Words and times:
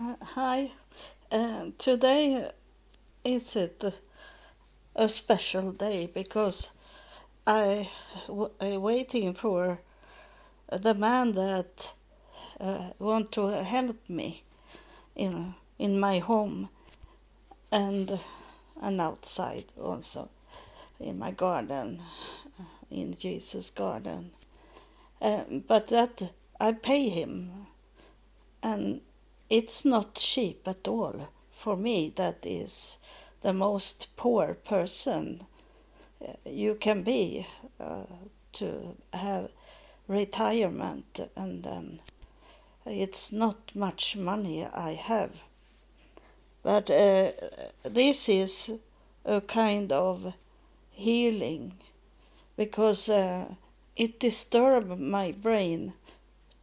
Uh, 0.00 0.14
Hi. 0.34 0.70
Uh, 1.30 1.66
today 1.76 2.50
is 3.22 3.54
it 3.54 3.84
a 4.96 5.08
special 5.10 5.72
day 5.72 6.10
because 6.14 6.70
I 7.46 7.90
w- 8.26 8.50
waiting 8.80 9.34
for 9.34 9.82
the 10.72 10.94
man 10.94 11.32
that 11.32 11.92
uh, 12.58 12.92
want 12.98 13.30
to 13.32 13.62
help 13.62 14.08
me 14.08 14.42
in 15.14 15.54
in 15.78 16.00
my 16.00 16.18
home 16.18 16.70
and 17.70 18.18
and 18.80 19.00
outside 19.02 19.66
also 19.78 20.30
in 20.98 21.18
my 21.18 21.32
garden 21.32 22.00
in 22.90 23.14
Jesus 23.18 23.68
garden. 23.68 24.30
Uh, 25.20 25.42
but 25.68 25.88
that 25.88 26.32
I 26.58 26.72
pay 26.72 27.10
him 27.10 27.66
and 28.62 29.02
it's 29.50 29.84
not 29.84 30.14
cheap 30.14 30.66
at 30.66 30.86
all. 30.86 31.28
For 31.50 31.76
me 31.76 32.12
that 32.16 32.46
is 32.46 32.98
the 33.42 33.52
most 33.52 34.06
poor 34.16 34.54
person 34.54 35.40
uh, 36.26 36.32
you 36.44 36.76
can 36.76 37.02
be 37.02 37.46
uh, 37.80 38.04
to 38.52 38.96
have 39.12 39.50
retirement 40.06 41.20
and 41.36 41.64
then 41.64 42.00
it's 42.86 43.32
not 43.32 43.74
much 43.74 44.16
money 44.16 44.64
I 44.64 44.92
have. 44.92 45.42
But 46.62 46.90
uh, 46.90 47.32
this 47.82 48.28
is 48.28 48.72
a 49.24 49.40
kind 49.40 49.92
of 49.92 50.34
healing 50.92 51.72
because 52.56 53.08
uh, 53.08 53.54
it 53.96 54.20
disturbs 54.20 54.98
my 54.98 55.32
brain 55.32 55.94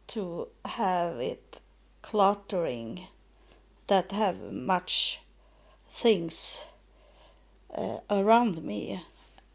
to 0.08 0.48
have 0.64 1.18
it 1.18 1.60
cluttering 2.08 3.06
that 3.86 4.12
have 4.12 4.40
much 4.50 5.20
things 5.90 6.64
uh, 7.74 7.98
around 8.08 8.62
me. 8.62 9.02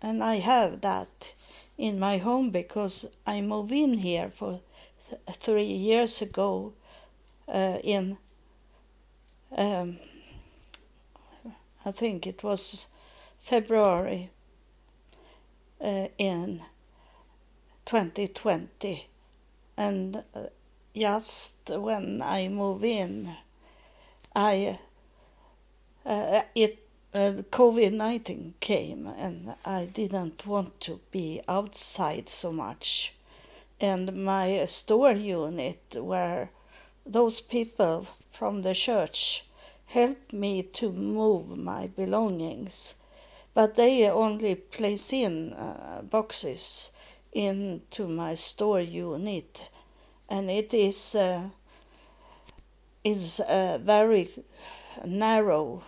And 0.04 0.24
I 0.24 0.36
have 0.36 0.82
that 0.82 1.34
in 1.80 2.00
my 2.00 2.18
home 2.18 2.52
because 2.52 3.10
I 3.26 3.42
moved 3.42 3.72
in 3.72 3.96
here 3.96 4.30
for 4.30 4.60
th- 5.10 5.22
three 5.32 5.74
years 5.90 6.22
ago 6.22 6.74
uh, 7.48 7.80
in 7.84 8.18
um, 9.58 9.98
I 11.86 11.92
think 11.92 12.28
it 12.28 12.44
was 12.44 12.88
February 13.40 14.30
uh, 15.82 16.08
in 16.20 16.62
2020 17.86 19.08
and 19.76 20.24
uh, 20.36 20.44
just 20.96 21.70
when 21.70 22.22
I 22.22 22.48
move 22.48 22.84
in 22.84 23.36
I 24.36 24.80
uh, 26.06 26.42
it 26.56 26.80
uh, 27.14 27.44
COVID 27.52 27.94
19 27.94 28.56
came 28.60 29.06
and 29.06 29.54
I 29.64 29.86
didn't 29.86 30.48
want 30.48 30.80
to 30.82 31.00
be 31.12 31.40
outside 31.48 32.30
so 32.30 32.52
much. 32.52 33.14
And 33.80 34.26
my 34.26 34.66
store 34.66 35.12
unit, 35.12 35.96
where 36.00 36.50
those 37.06 37.42
people 37.42 38.08
from 38.32 38.64
the 38.64 38.74
church 38.74 39.46
helped 39.86 40.34
me 40.34 40.64
to 40.64 40.92
move 40.92 41.56
my 41.58 41.88
belongings, 41.88 42.96
but 43.54 43.76
they 43.76 44.10
only 44.10 44.56
place 44.56 45.14
in 45.14 45.54
uh, 45.54 46.02
boxes 46.02 46.92
into 47.32 48.08
my 48.08 48.34
store 48.34 48.82
unit, 48.82 49.70
and 50.34 50.50
it 50.50 50.74
is 50.74 51.16
uh, 51.16 51.44
is 53.04 53.40
uh, 53.40 53.78
very 53.82 54.24
narrow 55.06 55.84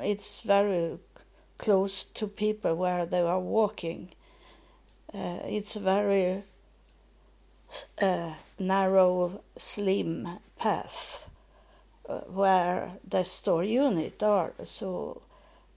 it's 0.00 0.40
very 0.40 0.98
close 1.58 2.04
to 2.04 2.26
people 2.26 2.76
where 2.76 3.06
they 3.06 3.20
are 3.20 3.40
walking. 3.40 4.10
Uh, 5.12 5.38
it's 5.44 5.76
a 5.76 5.80
very 5.80 6.42
uh, 8.00 8.34
narrow, 8.58 9.40
slim 9.56 10.28
path 10.58 11.28
uh, 12.08 12.20
where 12.22 12.90
the 13.08 13.24
store 13.24 13.64
unit 13.64 14.22
are. 14.22 14.52
So 14.64 15.22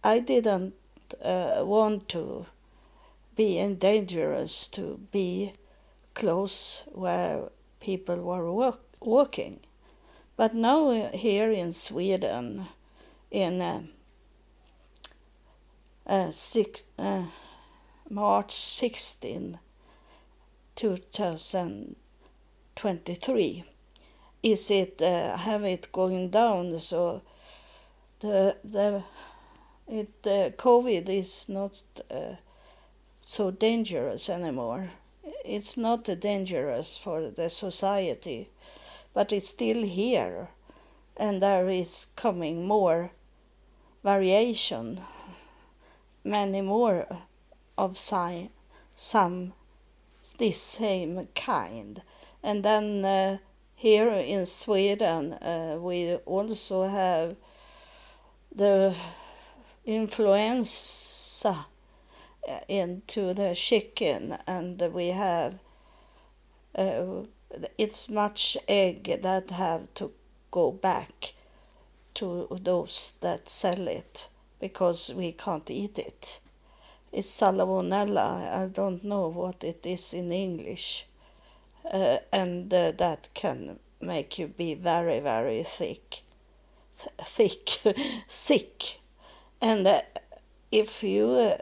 I 0.03 0.19
didn't 0.19 0.73
uh, 1.23 1.61
want 1.63 2.09
to 2.09 2.47
be 3.35 3.59
in 3.59 3.75
dangerous 3.75 4.67
to 4.69 4.99
be 5.11 5.53
close 6.15 6.83
where 6.91 7.49
people 7.79 8.17
were 8.17 8.51
walk- 8.51 8.83
walking. 9.01 9.61
But 10.35 10.53
now 10.53 10.89
uh, 10.89 11.09
here 11.11 11.49
in 11.51 11.71
Sweden, 11.73 12.67
in 13.31 13.61
uh, 13.61 13.83
uh, 16.05 16.31
six, 16.31 16.83
uh, 16.97 17.25
March 18.09 18.53
16, 18.53 19.59
2023. 20.75 23.63
Is 24.43 24.69
it 24.71 25.01
uh, 25.01 25.35
have 25.35 25.63
it 25.63 25.91
going 25.91 26.29
down? 26.29 26.79
So 26.79 27.23
the 28.19 28.55
the 28.63 29.03
it 29.87 30.11
uh, 30.25 30.51
COVID 30.55 31.09
is 31.09 31.49
not 31.49 31.81
so 33.19 33.51
dangerous 33.51 34.29
anymore. 34.29 34.91
It's 35.45 35.77
not 35.77 36.03
dangerous 36.19 36.97
for 36.97 37.29
the 37.29 37.49
society, 37.49 38.49
but 39.13 39.31
it's 39.31 39.49
still 39.49 39.83
here, 39.83 40.49
and 41.15 41.41
there 41.41 41.69
is 41.69 42.07
coming 42.15 42.67
more 42.67 43.11
variation 44.03 45.01
many 46.27 46.61
more 46.61 47.07
of 47.77 47.95
si- 47.95 48.49
some 48.95 49.53
this 50.37 50.61
same 50.61 51.27
kind. 51.35 52.01
And 52.43 52.63
then 52.63 53.05
uh, 53.05 53.37
here 53.75 54.09
in 54.09 54.45
Sweden, 54.45 55.33
uh, 55.33 55.77
we 55.79 56.15
also 56.25 56.83
have 56.87 57.35
the 58.53 58.93
influenza 59.85 61.65
into 62.67 63.33
the 63.33 63.53
chicken, 63.55 64.37
and 64.47 64.81
we 64.93 65.07
have 65.07 65.59
uh, 66.75 67.23
it's 67.77 68.09
much 68.09 68.57
egg 68.67 69.21
that 69.21 69.49
have 69.51 69.93
to 69.95 70.11
go 70.51 70.71
back 70.71 71.33
to 72.13 72.47
those 72.61 73.13
that 73.21 73.49
sell 73.49 73.87
it 73.87 74.27
because 74.59 75.13
we 75.13 75.31
can't 75.31 75.69
eat 75.69 75.99
it. 75.99 76.39
It's 77.11 77.27
salmonella. 77.27 78.53
I 78.53 78.67
don't 78.69 79.03
know 79.03 79.27
what 79.29 79.63
it 79.63 79.85
is 79.85 80.13
in 80.13 80.31
English. 80.31 81.05
Uh, 81.91 82.17
and 82.33 82.73
uh, 82.73 82.91
that 82.97 83.29
can 83.33 83.79
make 84.01 84.37
you 84.37 84.47
be 84.47 84.73
very, 84.73 85.19
very 85.19 85.63
thick. 85.63 86.21
Th- 86.99 87.11
thick, 87.21 87.95
sick. 88.27 88.99
And 89.61 89.87
uh, 89.87 90.01
if 90.71 91.03
you, 91.03 91.29
uh, 91.29 91.57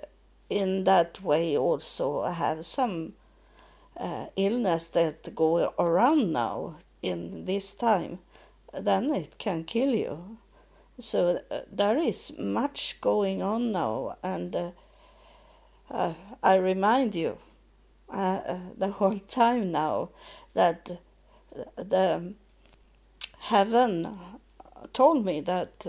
in 0.50 0.84
that 0.84 1.22
way, 1.22 1.58
also 1.58 2.24
have 2.24 2.66
some 2.66 3.14
uh, 3.98 4.28
illness 4.36 4.90
that 4.90 5.34
go 5.36 5.74
around 5.80 6.34
now 6.34 6.76
in 7.02 7.46
this 7.46 7.74
time, 7.74 8.20
then 8.74 9.10
it 9.14 9.38
can 9.38 9.64
kill 9.64 9.90
you. 9.90 10.38
So 11.00 11.42
uh, 11.52 11.62
there 11.72 11.98
is 11.98 12.38
much 12.38 13.00
going 13.02 13.42
on 13.42 13.72
now, 13.72 14.18
and 14.24 14.56
uh, 14.56 14.72
uh, 15.90 16.14
I 16.42 16.56
remind 16.56 17.16
you 17.16 17.38
uh, 18.10 18.42
the 18.78 18.92
whole 18.92 19.20
time 19.20 19.72
now 19.72 20.10
that 20.54 20.92
the 21.76 22.34
heaven 23.40 24.18
told 24.94 25.26
me 25.26 25.42
that 25.42 25.80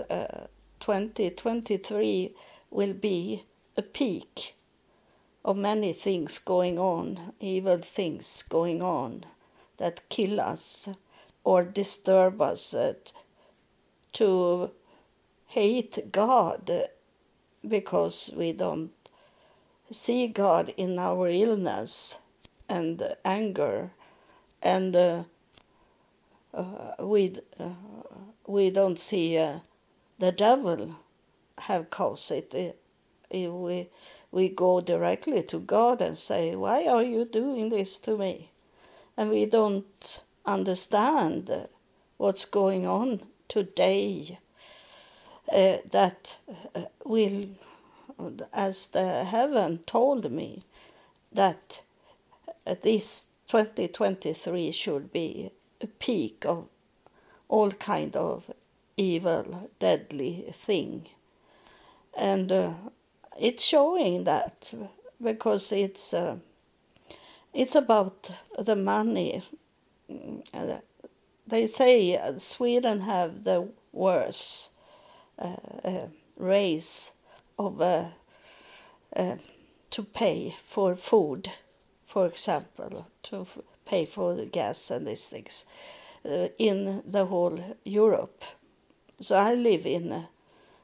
2023 0.79 2.35
will 2.69 2.93
be 2.93 3.43
a 3.77 3.81
peak 3.83 4.55
of 5.45 5.55
many 5.55 5.93
things 5.93 6.39
going 6.39 6.79
on, 6.79 7.33
evil 7.39 7.77
things 7.77 8.43
going 8.49 8.81
on 8.81 9.23
that 9.77 10.01
kill 10.09 10.41
us 10.41 10.89
or 11.43 11.63
disturb 11.63 12.41
us 12.41 12.75
to 14.13 14.71
hate 15.47 16.11
God 16.11 16.71
because 17.67 18.33
we 18.35 18.51
don't 18.51 18.91
see 19.91 20.27
God 20.27 20.73
in 20.75 20.99
our 20.99 21.27
illness 21.27 22.19
and 22.67 23.15
anger, 23.23 23.91
and 24.61 24.95
uh, 24.95 25.23
uh, 26.53 26.93
we 26.99 27.37
uh, 27.59 27.69
we 28.45 28.69
don't 28.69 28.99
see 28.99 29.35
the 30.19 30.31
devil 30.31 30.95
have 31.59 31.89
caused 31.89 32.31
it. 32.31 32.77
If 33.29 33.51
we 33.51 33.89
we 34.31 34.49
go 34.49 34.81
directly 34.81 35.43
to 35.43 35.59
God 35.59 36.01
and 36.01 36.17
say, 36.17 36.55
"Why 36.55 36.85
are 36.85 37.03
you 37.03 37.25
doing 37.25 37.69
this 37.69 37.97
to 37.99 38.17
me?" 38.17 38.51
and 39.17 39.31
we 39.31 39.45
don't 39.45 40.21
understand 40.45 41.49
what's 42.17 42.45
going 42.45 42.85
on 42.85 43.21
today 43.47 44.37
uh, 45.51 45.77
that 45.91 46.37
uh, 46.75 46.83
will, 47.03 47.45
as 48.53 48.89
the 48.89 49.23
heaven 49.23 49.79
told 49.79 50.31
me, 50.31 50.61
that 51.31 51.81
uh, 52.65 52.75
this 52.81 53.27
2023 53.47 54.71
should 54.71 55.11
be 55.11 55.49
a 55.81 55.87
peak 55.87 56.45
of 56.45 56.67
all 57.49 57.71
kind 57.71 58.15
of 58.15 58.51
evil, 58.97 59.69
deadly 59.79 60.45
thing, 60.51 61.07
and 62.15 62.51
uh, 62.51 62.73
it's 63.39 63.63
showing 63.63 64.23
that 64.25 64.73
because 65.21 65.71
it's 65.71 66.13
uh, 66.13 66.37
it's 67.53 67.75
about 67.75 68.31
the 68.57 68.75
money. 68.75 69.41
They 71.47 71.65
say 71.67 72.19
Sweden 72.37 72.99
have 73.01 73.43
the 73.43 73.69
worst 73.93 74.71
uh, 75.39 75.55
uh, 75.83 76.07
of 77.59 77.81
uh, 77.81 78.09
uh, 79.15 79.35
to 79.89 80.03
pay 80.03 80.53
for 80.63 80.95
food, 80.95 81.49
for 82.05 82.27
example, 82.27 83.07
to 83.23 83.47
pay 83.85 84.05
for 84.05 84.35
the 84.35 84.45
gas 84.45 84.91
and 84.91 85.07
these 85.07 85.27
things 85.29 85.65
uh, 86.25 86.47
in 86.57 87.01
the 87.05 87.25
whole 87.25 87.77
Europe. 87.83 88.43
So 89.19 89.35
I 89.35 89.55
live 89.55 89.85
in 89.85 90.27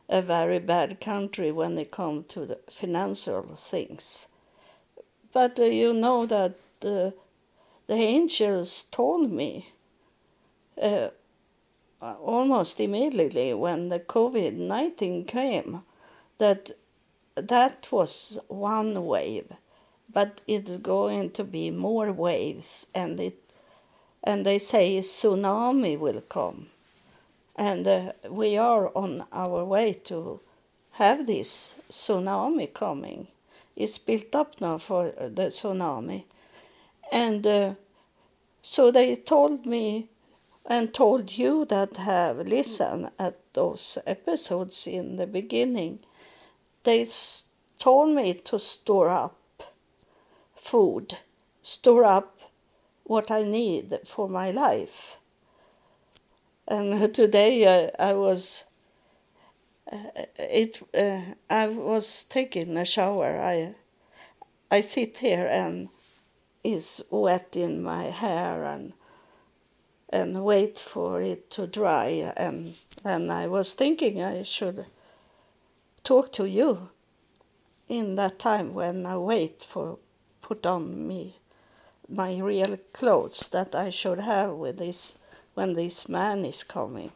a, 0.10 0.22
very 0.22 0.60
bad 0.60 1.00
country 1.00 1.52
when 1.52 1.78
it 1.78 1.92
comes 1.92 2.28
to 2.28 2.46
the 2.46 2.60
financial 2.70 3.56
things. 3.56 4.28
But 5.34 5.58
uh, 5.60 5.64
you 5.64 5.94
know 5.94 6.26
that 6.26 6.60
the, 6.80 7.14
the 7.88 7.96
angels 7.96 8.84
told 8.84 9.32
me 9.32 9.70
uh, 10.82 11.10
almost 12.02 12.80
immediately 12.80 13.54
when 13.54 13.90
the 13.90 14.00
COVID 14.00 14.54
19 14.54 15.26
came 15.26 15.84
that 16.38 16.72
that 17.36 17.88
was 17.92 18.40
one 18.48 19.06
wave, 19.06 19.54
but 20.12 20.42
it's 20.48 20.78
going 20.78 21.32
to 21.32 21.44
be 21.44 21.72
more 21.72 22.12
waves, 22.12 22.88
and 22.94 23.20
it 23.20 23.40
and 24.24 24.46
they 24.46 24.60
say 24.60 25.00
tsunami 25.00 25.98
will 25.98 26.22
come, 26.22 26.68
and 27.56 27.88
uh, 27.88 28.12
we 28.30 28.58
are 28.58 28.92
on 28.96 29.26
our 29.32 29.64
way 29.66 29.94
to 30.06 30.40
have 30.94 31.28
this 31.28 31.76
tsunami 31.90 32.74
coming. 32.74 33.28
It's 33.76 33.98
built 33.98 34.36
up 34.36 34.62
now 34.62 34.78
for 34.78 35.12
the 35.12 35.48
tsunami, 35.50 36.26
and 37.12 37.46
uh, 37.46 37.74
so 38.62 38.92
they 38.92 39.16
told 39.16 39.66
me 39.66 40.08
and 40.66 40.94
told 40.94 41.38
you 41.38 41.66
that 41.66 41.98
have 41.98 42.38
listened 42.38 43.12
at 43.20 43.38
those 43.54 43.98
episodes 44.06 44.88
in 44.88 45.18
the 45.18 45.28
beginning. 45.28 46.00
They 46.84 47.08
told 47.80 48.16
me 48.16 48.34
to 48.34 48.60
store 48.60 49.10
up 49.10 49.36
food 50.64 51.18
store 51.62 52.06
up 52.06 52.40
what 53.04 53.30
i 53.30 53.44
need 53.44 54.00
for 54.06 54.30
my 54.30 54.50
life 54.50 55.18
and 56.68 57.14
today 57.14 57.66
uh, 57.66 57.90
i 58.00 58.14
was 58.14 58.66
uh, 59.92 59.98
it 60.38 60.82
uh, 60.98 61.22
i 61.50 61.68
was 61.68 62.24
taking 62.26 62.78
a 62.78 62.86
shower 62.86 63.40
i 63.42 63.76
i 64.72 64.82
sit 64.82 65.18
here 65.20 65.48
and 65.48 65.90
it's 66.64 67.02
wet 67.12 67.56
in 67.56 67.84
my 67.84 68.06
hair 68.06 68.64
and 68.64 68.94
and 70.14 70.46
wait 70.46 70.78
for 70.78 71.20
it 71.20 71.50
to 71.50 71.66
dry. 71.66 72.32
And 72.38 72.76
then 73.02 73.32
I 73.32 73.48
was 73.48 73.74
thinking 73.74 74.22
I 74.22 74.44
should 74.44 74.86
talk 76.04 76.32
to 76.34 76.46
you 76.46 76.90
in 77.90 78.16
that 78.16 78.38
time 78.38 78.76
when 78.76 79.08
I 79.08 79.18
wait 79.18 79.66
for 79.68 79.98
put 80.42 80.66
on 80.66 81.08
me 81.08 81.38
my 82.08 82.38
real 82.38 82.78
clothes 82.92 83.50
that 83.50 83.74
I 83.74 83.90
should 83.90 84.20
have 84.20 84.52
with 84.52 84.78
this 84.78 85.18
when 85.54 85.74
this 85.74 86.10
man 86.10 86.46
is 86.46 86.64
coming. 86.64 87.12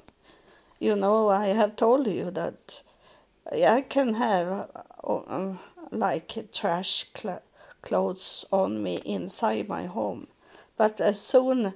You 0.80 0.95
know, 0.95 1.30
I 1.30 1.48
have 1.48 1.75
told 1.75 2.07
you 2.07 2.31
that 2.31 2.81
I 3.51 3.81
can 3.81 4.16
have 4.16 4.69
uh, 5.04 5.54
like 5.92 6.51
trash 6.54 7.06
cl- 7.16 7.42
clothes 7.81 8.45
on 8.51 8.84
me 8.84 9.00
inside 9.06 9.68
my 9.68 9.86
home, 9.86 10.28
but 10.78 11.01
as 11.01 11.19
soon 11.19 11.74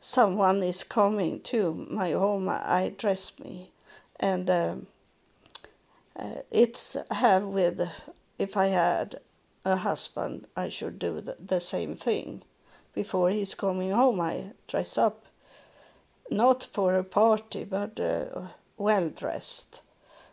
someone 0.00 0.62
is 0.62 0.84
coming 0.84 1.40
to 1.40 1.86
my 1.90 2.12
home, 2.12 2.48
I 2.48 2.92
dress 2.96 3.38
me, 3.38 3.70
and 4.20 4.50
um, 4.50 4.86
uh, 6.16 6.42
it's 6.50 6.96
have 7.10 7.44
with 7.44 7.88
if 8.38 8.56
I 8.56 8.66
had 8.66 9.20
a 9.64 9.76
husband, 9.76 10.46
I 10.56 10.68
should 10.68 10.98
do 10.98 11.20
the, 11.20 11.36
the 11.38 11.60
same 11.60 11.94
thing. 11.94 12.42
Before 12.94 13.30
he's 13.30 13.54
coming 13.54 13.90
home, 13.90 14.20
I 14.20 14.52
dress 14.66 14.98
up, 14.98 15.24
not 16.30 16.64
for 16.64 16.94
a 16.94 17.04
party, 17.04 17.64
but 17.64 17.98
uh, 18.00 18.48
well 18.76 19.08
dressed, 19.10 19.82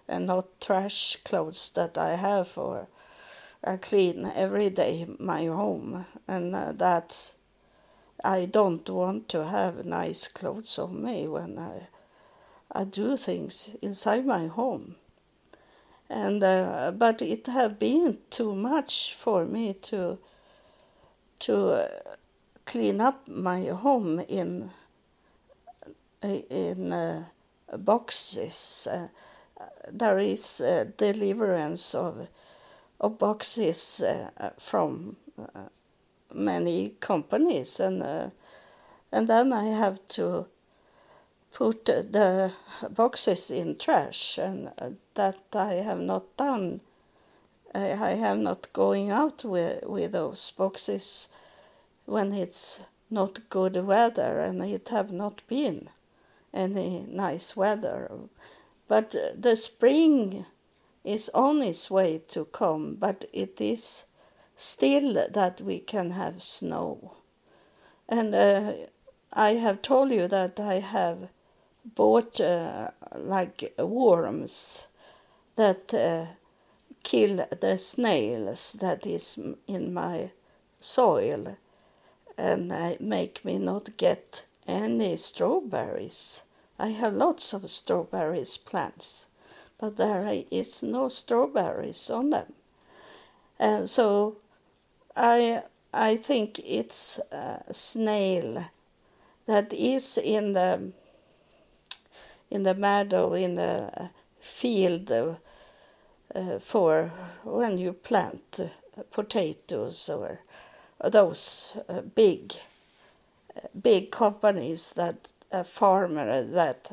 and 0.08 0.28
not 0.28 0.62
trash 0.62 1.18
clothes 1.24 1.72
that 1.76 1.98
I 1.98 2.16
have 2.16 2.48
for. 2.48 2.88
I 3.64 3.78
clean 3.78 4.32
every 4.36 4.70
day 4.70 5.08
my 5.20 5.46
home, 5.46 6.06
and 6.28 6.56
uh, 6.56 6.72
that's 6.74 7.38
I 8.24 8.46
don't 8.46 8.90
want 8.90 9.30
to 9.30 9.46
have 9.46 9.86
nice 9.86 10.28
clothes 10.28 10.80
on 10.80 11.04
me 11.04 11.28
when 11.28 11.60
I, 11.60 11.88
I 12.72 12.84
do 12.84 13.18
things 13.18 13.76
inside 13.82 14.26
my 14.26 14.48
home. 14.48 14.96
And 16.10 16.44
uh, 16.44 16.92
but 16.92 17.22
it 17.22 17.48
have 17.48 17.78
been 17.80 18.20
too 18.30 18.56
much 18.56 19.14
for 19.14 19.46
me 19.46 19.74
to 19.84 20.18
to 21.40 21.70
uh, 21.70 21.88
clean 22.66 23.02
up 23.02 23.28
my 23.28 23.66
home 23.66 24.20
in 24.20 24.72
in 26.50 26.92
uh, 26.92 27.26
boxes. 27.78 28.88
Uh, 28.92 29.08
there 29.92 30.20
is 30.20 30.62
deliverance 30.98 31.96
of 31.96 32.28
of 33.00 33.20
boxes 33.20 34.02
uh, 34.02 34.50
from 34.58 35.16
uh, 35.38 35.68
many 36.34 36.94
companies 37.00 37.80
and 37.80 38.04
uh, 38.04 38.30
and 39.12 39.28
then 39.28 39.54
I 39.54 39.66
have 39.66 40.06
to 40.10 40.48
put 41.54 41.86
the 41.86 42.52
boxes 42.90 43.52
in 43.52 43.76
trash 43.78 44.38
and 44.38 44.72
uh, 44.80 44.90
that 45.14 45.44
I 45.54 45.74
have 45.76 46.00
not 46.00 46.36
done. 46.38 46.82
I, 47.74 48.16
have 48.16 48.38
not 48.38 48.72
going 48.72 49.10
out 49.12 49.44
with 49.44 49.84
with 49.84 50.14
those 50.14 50.52
boxes 50.52 51.28
when 52.06 52.32
it's 52.32 52.86
not 53.10 53.50
good 53.50 53.76
weather 53.86 54.40
and 54.40 54.64
it 54.64 54.90
have 54.90 55.12
not 55.12 55.42
been 55.48 55.90
any 56.56 57.06
nice 57.08 57.56
weather. 57.56 58.10
But 58.88 59.16
the 59.38 59.56
spring 59.56 60.46
is 61.04 61.30
on 61.34 61.62
its 61.62 61.92
way 61.92 62.22
to 62.30 62.46
come, 62.46 62.96
but 62.96 63.26
it 63.34 63.62
is 63.62 64.06
still 64.56 65.28
that 65.32 65.62
we 65.62 65.80
can 65.80 66.12
have 66.12 66.42
snow. 66.42 67.14
And 68.08 68.34
uh, 68.34 68.74
I 69.34 69.52
have 69.52 69.82
told 69.82 70.12
you 70.12 70.28
that 70.28 70.60
I 70.60 70.76
have 70.76 71.30
bought 71.84 72.40
uh, 72.40 72.92
like 73.16 73.74
worms 73.78 74.88
that 75.56 75.94
uh, 75.94 76.26
kill 77.04 77.46
the 77.62 77.78
snails 77.78 78.74
that 78.74 79.06
is 79.06 79.40
in 79.68 79.94
my 79.94 80.32
soil 80.80 81.58
and 82.38 82.98
make 83.00 83.46
me 83.46 83.58
not 83.58 83.98
get 83.98 84.46
any 84.68 85.16
strawberries. 85.18 86.42
I 86.78 86.90
have 86.90 87.14
lots 87.14 87.54
of 87.54 87.70
strawberries 87.70 88.58
plants, 88.58 89.28
but 89.80 89.98
there 89.98 90.44
is 90.52 90.84
no 90.84 91.08
strawberries 91.08 92.10
on 92.10 92.32
them. 92.32 92.54
And 93.60 93.90
so 93.90 94.38
I 95.16 95.64
I 95.94 96.18
think 96.18 96.60
it's 96.60 97.20
a 97.32 97.74
snail 97.74 98.66
that 99.46 99.72
is 99.72 100.18
in 100.18 100.54
the 100.54 100.92
in 102.52 102.64
the 102.64 102.76
meadow 102.76 103.34
in 103.34 103.56
the 103.56 104.10
field 104.40 105.12
uh, 105.12 106.60
for 106.60 107.12
when 107.44 107.78
you 107.78 107.94
plant 107.94 108.60
potatoes 109.12 110.10
or 110.10 110.40
those 111.04 111.78
uh, 111.88 112.02
big 112.02 112.54
big 113.82 114.12
companies 114.12 114.92
that 114.92 115.32
a 115.56 115.64
farmer 115.64 116.44
that 116.44 116.92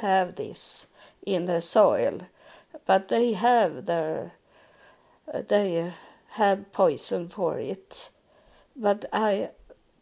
have 0.00 0.36
this 0.36 0.88
in 1.24 1.46
the 1.46 1.60
soil 1.60 2.20
but 2.86 3.08
they 3.08 3.32
have 3.32 3.86
their 3.86 4.32
they 5.48 5.92
have 6.32 6.72
poison 6.72 7.28
for 7.28 7.58
it. 7.58 8.10
But 8.76 9.04
I, 9.12 9.50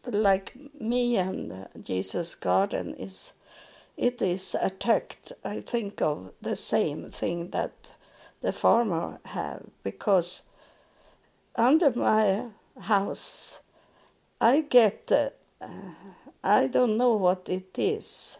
like 0.05 0.55
me 0.79 1.17
and 1.17 1.67
Jesus 1.81 2.35
Garden 2.35 2.95
is 2.95 3.33
it 3.95 4.21
is 4.21 4.55
attacked, 4.59 5.31
I 5.45 5.61
think 5.61 6.01
of 6.01 6.33
the 6.41 6.55
same 6.55 7.11
thing 7.11 7.51
that 7.51 7.95
the 8.41 8.51
farmer 8.51 9.19
have 9.25 9.67
because 9.83 10.41
under 11.55 11.91
my 11.91 12.49
house 12.81 13.61
I 14.41 14.61
get 14.61 15.11
uh, 15.11 15.69
I 16.43 16.67
don't 16.67 16.97
know 16.97 17.15
what 17.15 17.47
it 17.47 17.77
is 17.77 18.39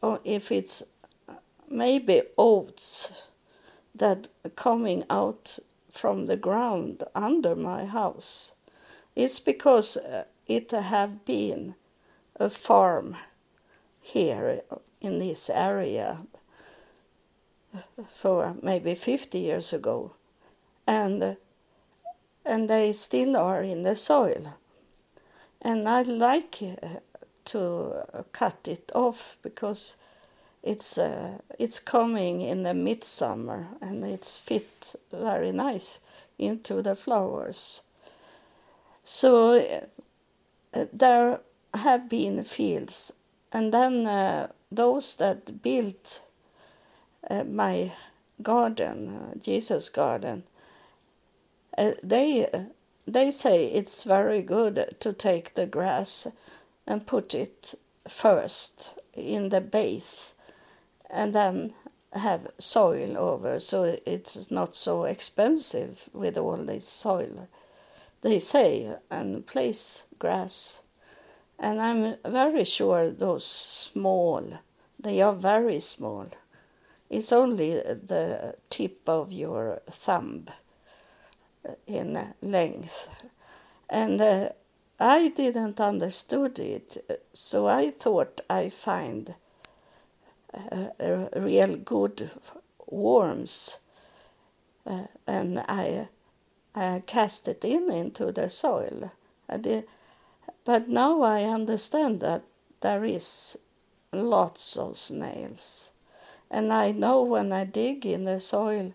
or 0.00 0.20
if 0.24 0.50
it's 0.50 0.82
maybe 1.68 2.22
oats 2.38 3.28
that 3.94 4.28
coming 4.54 5.04
out 5.10 5.58
from 5.90 6.26
the 6.26 6.36
ground 6.36 7.02
under 7.14 7.54
my 7.54 7.84
house. 7.84 8.54
It's 9.14 9.40
because 9.40 9.96
uh, 9.96 10.24
it 10.46 10.70
have 10.70 11.24
been 11.24 11.74
a 12.38 12.50
farm 12.50 13.16
here 14.00 14.60
in 15.00 15.18
this 15.18 15.50
area 15.50 16.18
for 18.08 18.56
maybe 18.62 18.94
50 18.94 19.38
years 19.38 19.72
ago 19.72 20.12
and 20.86 21.36
and 22.44 22.70
they 22.70 22.92
still 22.92 23.36
are 23.36 23.62
in 23.62 23.82
the 23.82 23.96
soil 23.96 24.54
and 25.60 25.88
I 25.88 26.02
like 26.02 26.58
uh, 26.62 27.00
to 27.46 28.24
cut 28.32 28.68
it 28.68 28.90
off 28.94 29.36
because 29.42 29.96
it's 30.62 30.98
uh, 30.98 31.38
it's 31.58 31.78
coming 31.78 32.40
in 32.40 32.64
the 32.64 32.74
midsummer 32.74 33.68
and 33.80 34.04
it's 34.04 34.38
fit 34.38 34.94
very 35.12 35.52
nice 35.52 36.00
into 36.38 36.82
the 36.82 36.96
flowers. 36.96 37.82
So 39.04 39.54
uh, 40.74 40.86
there 40.92 41.40
have 41.74 42.08
been 42.08 42.42
fields 42.44 43.12
and 43.52 43.72
then 43.72 44.06
uh, 44.06 44.48
those 44.72 45.14
that 45.16 45.62
built 45.62 46.20
uh, 47.30 47.44
my 47.44 47.92
garden, 48.42 49.08
uh, 49.08 49.34
Jesus 49.38 49.88
garden, 49.88 50.42
uh, 51.78 51.92
they 52.02 52.46
they 53.06 53.30
say 53.30 53.66
it's 53.66 54.02
very 54.02 54.42
good 54.42 54.96
to 54.98 55.12
take 55.12 55.54
the 55.54 55.66
grass 55.66 56.26
and 56.86 57.06
put 57.06 57.34
it 57.34 57.74
first 58.08 58.98
in 59.14 59.48
the 59.48 59.60
base 59.60 60.34
and 61.10 61.34
then 61.34 61.72
have 62.12 62.48
soil 62.58 63.16
over 63.18 63.58
so 63.58 63.98
it's 64.06 64.50
not 64.50 64.74
so 64.74 65.04
expensive 65.04 66.08
with 66.12 66.38
all 66.38 66.56
this 66.56 66.86
soil 66.86 67.48
they 68.22 68.38
say 68.38 68.96
and 69.10 69.46
place 69.46 70.04
grass 70.18 70.82
and 71.58 71.80
i'm 71.80 72.14
very 72.24 72.64
sure 72.64 73.10
those 73.10 73.44
small 73.44 74.42
they 74.98 75.20
are 75.20 75.34
very 75.34 75.80
small 75.80 76.26
it's 77.10 77.32
only 77.32 77.74
the 77.74 78.56
tip 78.70 79.08
of 79.08 79.32
your 79.32 79.80
thumb 79.86 80.46
in 81.86 82.18
length. 82.42 83.08
And 83.88 84.20
uh, 84.20 84.48
I 84.98 85.28
didn't 85.28 85.78
understood 85.80 86.58
it, 86.58 87.20
so 87.32 87.66
I 87.66 87.90
thought 87.90 88.40
I 88.48 88.70
find 88.70 89.34
uh, 90.54 91.28
real 91.36 91.76
good 91.76 92.30
worms, 92.86 93.78
uh, 94.86 95.06
and 95.26 95.58
I, 95.68 96.08
I 96.74 97.02
cast 97.06 97.46
it 97.46 97.62
in 97.64 97.90
into 97.90 98.32
the 98.32 98.48
soil. 98.48 99.12
But 100.64 100.88
now 100.88 101.20
I 101.20 101.44
understand 101.44 102.20
that 102.20 102.42
there 102.80 103.04
is 103.04 103.58
lots 104.12 104.78
of 104.78 104.96
snails, 104.96 105.90
and 106.50 106.72
I 106.72 106.92
know 106.92 107.22
when 107.22 107.52
I 107.52 107.64
dig 107.64 108.06
in 108.06 108.24
the 108.24 108.40
soil 108.40 108.94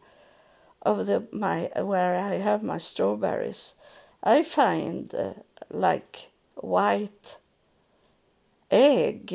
of 0.82 1.06
the 1.06 1.28
my 1.32 1.70
where 1.76 2.16
I 2.16 2.36
have 2.36 2.64
my 2.64 2.80
strawberries, 2.80 3.76
I 4.24 4.42
find 4.42 5.14
uh, 5.14 5.34
like 5.70 6.30
white 6.56 7.38
egg 8.70 9.30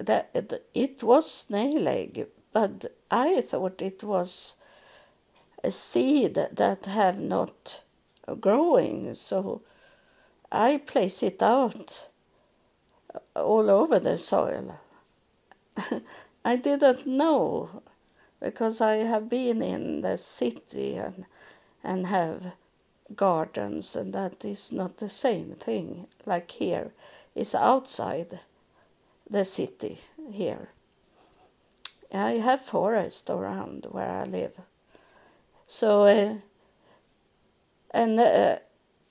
that 0.00 0.62
it 0.74 1.02
was 1.02 1.30
snail 1.30 1.88
egg, 1.88 2.26
but 2.52 2.86
I 3.10 3.40
thought 3.40 3.82
it 3.82 4.04
was 4.04 4.56
a 5.64 5.70
seed 5.70 6.34
that 6.34 6.86
have 6.86 7.18
not 7.18 7.82
growing, 8.40 9.14
so 9.14 9.62
I 10.52 10.78
place 10.78 11.22
it 11.22 11.42
out 11.42 12.08
all 13.34 13.70
over 13.70 13.98
the 13.98 14.18
soil. 14.18 14.80
I 16.44 16.56
didn't 16.56 17.06
know 17.06 17.82
because 18.40 18.80
I 18.80 18.96
have 18.96 19.28
been 19.28 19.62
in 19.62 20.00
the 20.02 20.16
city 20.16 20.96
and 20.96 21.26
and 21.82 22.06
have 22.06 22.54
gardens 23.14 23.96
and 23.96 24.12
that 24.12 24.44
is 24.44 24.72
not 24.72 24.98
the 24.98 25.08
same 25.08 25.52
thing. 25.52 26.06
Like 26.26 26.50
here 26.50 26.92
it's 27.34 27.54
outside 27.54 28.40
the 29.28 29.44
city 29.44 29.98
here. 30.30 30.70
I 32.12 32.32
have 32.32 32.60
forest 32.62 33.28
around 33.28 33.86
where 33.90 34.08
I 34.08 34.24
live. 34.24 34.52
So 35.66 36.04
uh, 36.04 36.34
and 37.92 38.18
uh, 38.18 38.58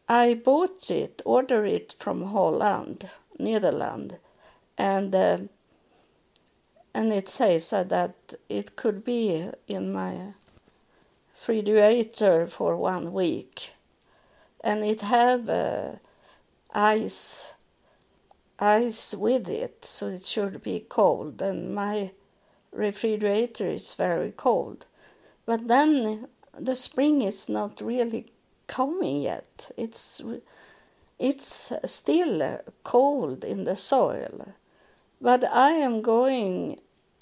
I 0.10 0.34
bought 0.34 0.90
it 0.90 1.22
ordered 1.26 1.66
it 1.66 1.96
from 1.98 2.24
Holland 2.24 3.10
Netherlands 3.40 4.16
and 4.78 5.14
uh, 5.14 5.38
and 6.94 7.14
it 7.14 7.30
says 7.30 7.70
that 7.70 8.34
it 8.50 8.76
could 8.76 9.06
be 9.06 9.50
in 9.68 9.94
my 9.94 10.34
refrigerator 11.34 12.48
for 12.48 12.76
one 12.76 13.14
week 13.14 13.74
and 14.64 14.84
it 14.84 15.02
have 15.02 15.50
uh, 15.50 15.94
ice 16.74 17.54
ice 18.60 19.14
with 19.14 19.48
it 19.48 19.86
so 19.86 20.08
it 20.08 20.24
should 20.24 20.64
be 20.64 20.80
cold. 20.80 21.42
And 21.42 21.76
my 21.76 22.12
refrigerator 22.72 23.66
is 23.66 23.94
very 23.94 24.32
cold. 24.32 24.86
But 25.46 25.68
then 25.68 26.28
the 26.58 26.76
spring 26.76 27.22
is 27.22 27.48
not 27.48 27.82
really 27.82 28.28
coming 28.68 29.22
yet. 29.22 29.72
It's 29.78 30.22
it's 31.20 31.74
still 31.86 32.62
cold 32.84 33.44
in 33.44 33.64
the 33.64 33.76
soil. 33.76 34.54
But 35.20 35.44
i 35.46 35.72
am 35.72 36.02
going 36.02 36.80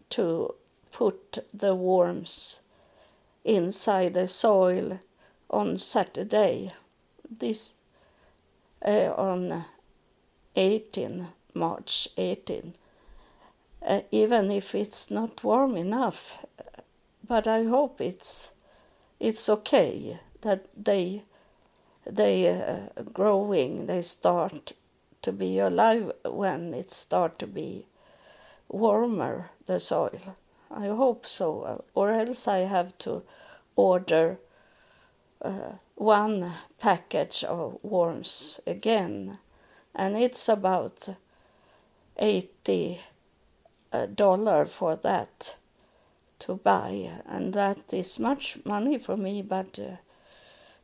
to 0.10 0.54
put 0.92 1.38
the 1.54 1.75
worms 1.75 2.62
inside 3.46 4.13
the 4.13 4.27
soil 4.27 5.00
on 5.50 5.77
Saturday, 5.77 6.72
this 7.39 7.75
uh, 8.86 9.13
on 9.18 9.65
18 10.56 11.27
March 11.54 12.08
18. 12.18 12.74
Uh, 13.86 14.01
even 14.12 14.51
if 14.51 14.74
it's 14.74 15.12
not 15.12 15.44
warm 15.44 15.77
enough, 15.77 16.46
but 17.27 17.48
I 17.48 17.63
hope 17.63 18.01
it's 18.01 18.51
it's 19.20 19.48
okay 19.50 20.20
that 20.42 20.65
they 20.75 21.24
they 22.06 22.48
uh, 22.50 23.04
growing 23.13 23.86
they 23.86 24.01
start 24.01 24.74
to 25.22 25.32
be 25.32 25.60
alive 25.60 26.12
when 26.25 26.74
it 26.74 26.92
start 26.92 27.39
to 27.39 27.48
be 27.48 27.86
warmer 28.70 29.51
the 29.65 29.80
soil. 29.80 30.36
I 30.72 30.88
hope 30.88 31.25
so, 31.25 31.84
or 31.94 32.12
else 32.12 32.48
I 32.48 32.60
have 32.60 32.98
to 33.00 33.24
order 33.75 34.38
uh, 35.42 35.74
one 35.96 36.52
package 36.80 37.44
of 37.44 37.80
worms 37.84 38.60
again, 38.68 39.40
and 39.96 40.18
it's 40.18 40.50
about 40.50 41.10
eighty 42.18 43.00
dollar 44.14 44.66
for 44.66 44.96
that 44.98 45.56
to 46.40 46.56
buy, 46.56 47.10
and 47.25 47.54
that 47.54 47.94
is 47.94 48.20
much 48.20 48.58
money 48.66 48.98
for 48.98 49.18
me, 49.18 49.42
but 49.42 49.80
uh, 49.80 49.96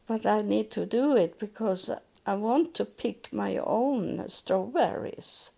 but 0.07 0.25
I 0.25 0.41
need 0.41 0.71
to 0.71 0.85
do 0.85 1.15
it 1.15 1.37
because 1.39 1.91
I 2.25 2.35
want 2.35 2.73
to 2.75 2.85
pick 2.85 3.33
my 3.33 3.57
own 3.57 4.27
strawberries. 4.29 5.51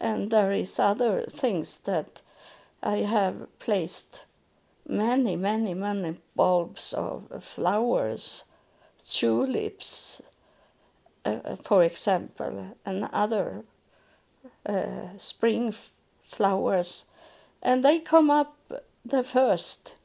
And 0.00 0.30
there 0.30 0.52
is 0.52 0.78
other 0.78 1.22
things 1.22 1.78
that 1.80 2.22
I 2.82 2.98
have 2.98 3.46
placed 3.58 4.24
many, 4.90 5.36
many, 5.36 5.74
many 5.74 6.16
bulbs 6.34 6.92
of 6.92 7.42
flowers, 7.42 8.44
tulips, 9.08 10.22
uh, 11.24 11.56
for 11.56 11.82
example, 11.84 12.76
and 12.84 13.08
other 13.12 13.62
uh, 14.66 15.16
spring 15.16 15.72
flowers, 16.22 17.06
and 17.62 17.84
they 17.84 17.98
come 18.00 18.30
up 18.30 18.56
the 19.04 19.22
first 19.22 19.96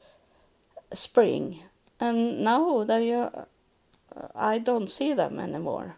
spring, 0.92 1.60
and 2.00 2.44
now 2.44 2.84
they 2.84 3.12
are, 3.12 3.46
I 4.34 4.58
don't 4.58 4.88
see 4.88 5.14
them 5.14 5.38
anymore. 5.38 5.96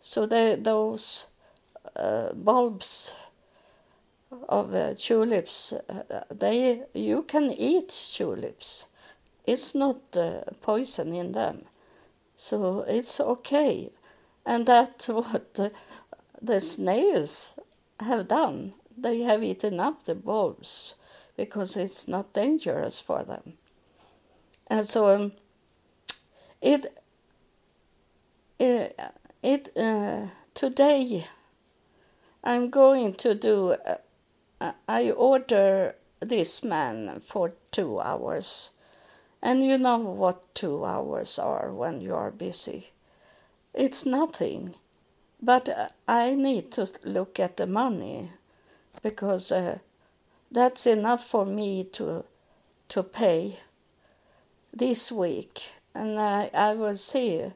So 0.00 0.26
they, 0.26 0.54
those 0.56 1.30
uh, 1.96 2.32
bulbs 2.32 3.14
of 4.48 4.74
uh, 4.74 4.94
tulips. 4.94 5.72
Uh, 5.72 6.24
they 6.30 6.82
you 6.94 7.22
can 7.22 7.50
eat 7.52 7.88
tulips. 7.88 8.86
It's 9.46 9.74
not 9.74 10.16
uh, 10.16 10.42
poison 10.60 11.14
in 11.14 11.32
them, 11.32 11.64
so 12.36 12.84
it's 12.86 13.20
okay. 13.20 13.90
And 14.44 14.66
that's 14.66 15.08
what 15.08 15.54
the, 16.40 16.60
snails 16.60 17.58
have 18.00 18.28
done. 18.28 18.72
They 18.96 19.20
have 19.20 19.42
eaten 19.42 19.78
up 19.78 20.04
the 20.04 20.14
bulbs 20.14 20.94
because 21.36 21.76
it's 21.76 22.08
not 22.08 22.32
dangerous 22.32 23.00
for 23.00 23.22
them. 23.22 23.54
And 24.68 24.86
so 24.86 25.08
um, 25.14 25.32
it 26.60 26.86
it, 28.58 28.98
it 29.42 29.68
uh, 29.76 30.26
today 30.54 31.26
I'm 32.42 32.70
going 32.70 33.14
to 33.14 33.34
do. 33.34 33.76
I 34.60 35.10
order 35.10 35.94
this 36.20 36.64
man 36.64 37.20
for 37.20 37.52
two 37.70 38.00
hours, 38.00 38.70
and 39.40 39.62
you 39.62 39.78
know 39.78 39.98
what 39.98 40.54
two 40.54 40.84
hours 40.84 41.38
are 41.38 41.72
when 41.72 42.00
you 42.00 42.14
are 42.14 42.32
busy. 42.32 42.90
It's 43.72 44.04
nothing, 44.04 44.74
but 45.40 45.68
uh, 45.68 45.88
I 46.08 46.34
need 46.34 46.72
to 46.72 46.90
look 47.04 47.38
at 47.38 47.56
the 47.56 47.66
money, 47.66 48.32
because 49.02 49.52
uh, 49.52 49.78
that's 50.50 50.86
enough 50.86 51.24
for 51.24 51.46
me 51.46 51.84
to 51.92 52.24
to 52.88 53.02
pay 53.02 53.60
this 54.72 55.12
week, 55.12 55.72
and 55.94 56.18
I 56.18 56.50
I 56.52 56.74
will 56.74 56.96
see. 56.96 57.52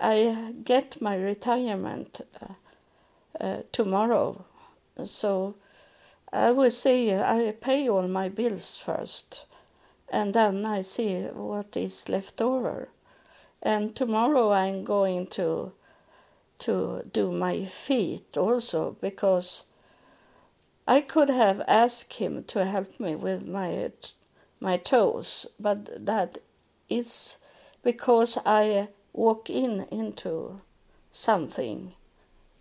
I 0.00 0.52
get 0.64 1.02
my 1.02 1.16
retirement 1.16 2.20
uh, 2.40 2.54
uh, 3.40 3.62
tomorrow, 3.72 4.44
so 5.04 5.56
I 6.32 6.50
will 6.50 6.70
see. 6.70 7.14
I 7.14 7.54
pay 7.60 7.88
all 7.88 8.06
my 8.08 8.28
bills 8.28 8.76
first, 8.76 9.46
and 10.08 10.34
then 10.34 10.66
I 10.66 10.82
see 10.82 11.22
what 11.24 11.76
is 11.76 12.08
left 12.08 12.40
over. 12.40 12.88
And 13.62 13.96
tomorrow 13.96 14.52
I'm 14.52 14.84
going 14.84 15.26
to 15.28 15.72
to 16.58 17.02
do 17.12 17.30
my 17.30 17.64
feet 17.64 18.36
also 18.36 18.96
because 19.00 19.64
I 20.86 21.00
could 21.00 21.28
have 21.28 21.62
asked 21.68 22.14
him 22.14 22.44
to 22.44 22.64
help 22.64 22.98
me 22.98 23.14
with 23.14 23.46
my 23.46 23.92
my 24.60 24.76
toes, 24.76 25.46
but 25.60 26.06
that 26.06 26.38
is 26.88 27.38
because 27.84 28.38
I 28.44 28.88
walk 29.12 29.48
in 29.50 29.86
into 29.90 30.60
something 31.10 31.94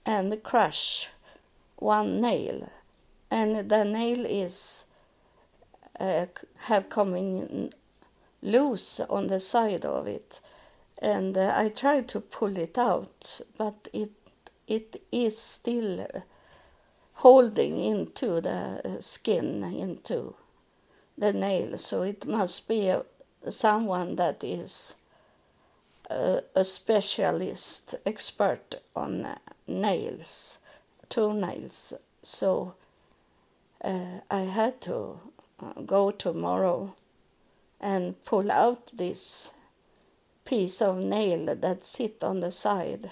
and 0.06 0.44
crush 0.44 1.10
one 1.78 2.22
nail, 2.22 2.70
and 3.30 3.70
the 3.70 3.84
nail 3.84 4.26
is 4.26 4.86
uh, 6.00 6.26
have 6.66 6.90
coming 6.90 7.74
loose 8.42 9.00
on 9.10 9.28
the 9.28 9.40
side 9.40 9.86
of 9.86 10.08
it, 10.08 10.42
and 11.02 11.38
uh, 11.38 11.54
I 11.56 11.70
tried 11.70 12.08
to 12.10 12.20
pull 12.20 12.58
it 12.58 12.78
out, 12.78 13.42
but 13.58 13.88
it 13.94 14.12
it 14.68 15.02
is 15.12 15.38
still 15.38 16.06
holding 17.16 17.80
into 17.84 18.42
the 18.42 18.98
skin, 19.00 19.64
into 19.64 20.36
the 21.18 21.34
nail. 21.34 21.78
So 21.78 22.04
it 22.04 22.26
must 22.26 22.68
be 22.68 22.90
a, 22.90 23.04
someone 23.50 24.16
that 24.18 24.44
is 24.44 24.96
a, 26.10 26.42
a 26.56 26.64
specialist, 26.64 27.96
expert 28.06 28.76
on 28.96 29.28
nails, 29.68 30.60
toenails. 31.10 31.94
So 32.22 32.76
uh, 33.84 34.22
I 34.30 34.42
had 34.42 34.82
to 34.82 35.20
uh, 35.62 35.82
go 35.86 36.12
tomorrow 36.12 36.96
and 37.80 38.24
pull 38.26 38.52
out 38.52 38.92
this 38.94 39.54
piece 40.46 40.82
of 40.82 40.98
nail 40.98 41.56
that 41.56 41.84
sit 41.84 42.24
on 42.24 42.40
the 42.40 42.52
side 42.52 43.12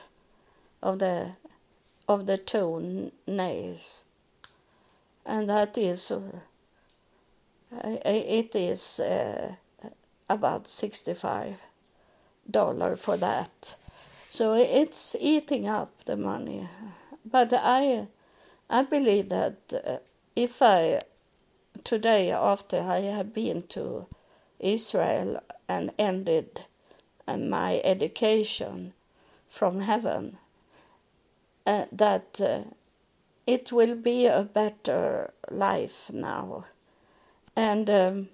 of 0.81 0.99
the 0.99 1.33
of 2.07 2.27
the 2.27 2.37
toe 2.37 3.11
nails, 3.27 4.05
and 5.25 5.49
that 5.49 5.77
is 5.77 6.11
uh, 6.11 6.39
it 8.05 8.55
is 8.55 8.99
uh, 8.99 9.55
about 10.29 10.67
sixty 10.67 11.13
five 11.13 11.55
dollar 12.49 12.95
for 12.95 13.17
that, 13.17 13.75
so 14.29 14.53
it's 14.53 15.15
eating 15.19 15.67
up 15.67 15.91
the 16.05 16.15
money. 16.15 16.69
But 17.29 17.53
I 17.53 18.07
I 18.69 18.83
believe 18.83 19.29
that 19.29 19.57
uh, 19.73 19.97
if 20.35 20.61
I 20.61 21.01
today 21.83 22.31
after 22.31 22.79
I 22.79 22.99
have 22.99 23.33
been 23.33 23.63
to 23.69 24.07
Israel 24.59 25.41
and 25.67 25.91
ended 25.97 26.61
my 27.27 27.81
education 27.83 28.93
from 29.47 29.81
heaven 29.81 30.37
uh, 31.65 31.85
that 31.91 32.39
uh, 32.41 32.61
it 33.47 33.71
will 33.71 33.95
be 33.95 34.25
a 34.25 34.43
better 34.43 35.31
life 35.49 36.11
now. 36.13 36.65
And 37.55 37.89
um, 37.89 38.29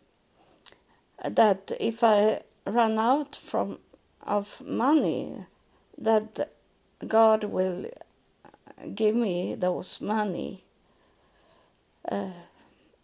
that 1.24 1.72
if 1.80 2.04
I 2.04 2.42
run 2.66 2.98
out 3.00 3.36
from 3.36 3.80
of 4.24 4.62
money, 4.66 5.46
that 5.98 6.50
God 7.08 7.44
will 7.46 7.86
give 8.94 9.16
me 9.16 9.56
those 9.56 10.02
money. 10.02 10.64
Uh, 12.10 12.32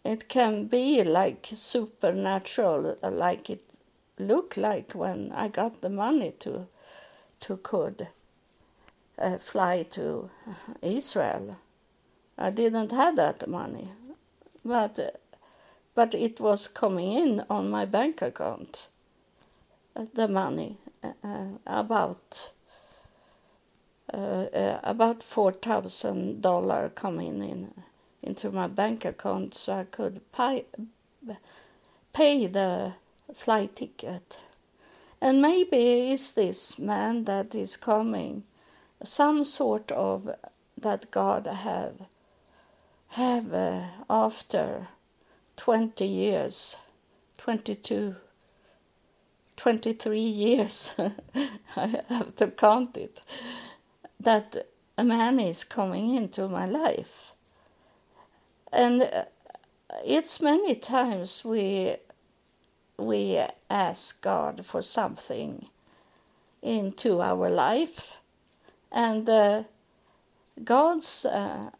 it 0.04 0.28
can 0.28 0.66
be 0.66 1.04
like 1.04 1.46
supernatural, 1.52 2.96
like 3.02 3.50
it 3.50 3.62
looked 4.18 4.56
like 4.56 4.92
when 4.94 5.32
I 5.32 5.48
got 5.48 5.80
the 5.80 5.90
money 5.90 6.32
to 6.40 6.66
to 7.40 7.56
could 7.58 8.08
uh, 9.18 9.38
fly 9.38 9.84
to 9.90 10.30
Israel. 10.82 11.56
I 12.36 12.50
didn't 12.50 12.92
have 12.92 13.16
that 13.16 13.46
money, 13.48 13.88
but 14.64 15.20
but 15.94 16.14
it 16.14 16.40
was 16.40 16.68
coming 16.68 17.12
in 17.12 17.44
on 17.50 17.70
my 17.70 17.84
bank 17.84 18.22
account. 18.22 18.88
Uh, 19.96 20.06
the 20.14 20.28
money 20.28 20.76
uh, 21.02 21.58
about 21.66 22.52
uh, 24.12 24.78
about 24.82 25.22
four 25.22 25.52
thousand 25.52 26.40
dollar 26.40 26.88
coming 26.88 27.42
in 27.42 27.74
into 28.22 28.50
my 28.50 28.66
bank 28.66 29.04
account, 29.04 29.54
so 29.54 29.72
I 29.74 29.84
could 29.84 30.20
pay 30.32 30.64
pay 32.12 32.46
the 32.46 32.94
flight 33.34 33.76
ticket. 33.76 34.40
And 35.20 35.42
maybe 35.42 36.10
is 36.12 36.32
this 36.32 36.78
man 36.78 37.24
that 37.24 37.54
is 37.54 37.76
coming 37.76 38.44
some 39.02 39.44
sort 39.44 39.92
of 39.92 40.28
that 40.76 41.10
God 41.10 41.46
have 41.46 41.94
have 43.10 43.52
uh, 43.52 43.84
after 44.10 44.88
20 45.56 46.04
years 46.04 46.76
22 47.38 48.16
23 49.56 50.20
years 50.20 50.94
I 51.76 52.02
have 52.08 52.36
to 52.36 52.48
count 52.48 52.96
it 52.96 53.22
that 54.20 54.66
a 54.96 55.04
man 55.04 55.40
is 55.40 55.64
coming 55.64 56.14
into 56.14 56.48
my 56.48 56.66
life 56.66 57.27
and 58.72 59.02
uh, 59.02 59.24
it's 60.04 60.40
many 60.40 60.74
times 60.74 61.44
we 61.44 61.96
we 62.98 63.40
ask 63.70 64.22
God 64.22 64.66
for 64.66 64.82
something 64.82 65.66
into 66.62 67.20
our 67.20 67.48
life 67.48 68.20
and 68.90 69.28
uh, 69.28 69.64
God's 70.64 71.24
uh, 71.24 71.70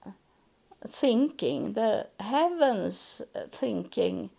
thinking, 0.87 1.73
the 1.73 2.07
heavens 2.21 3.23
thinking 3.51 4.31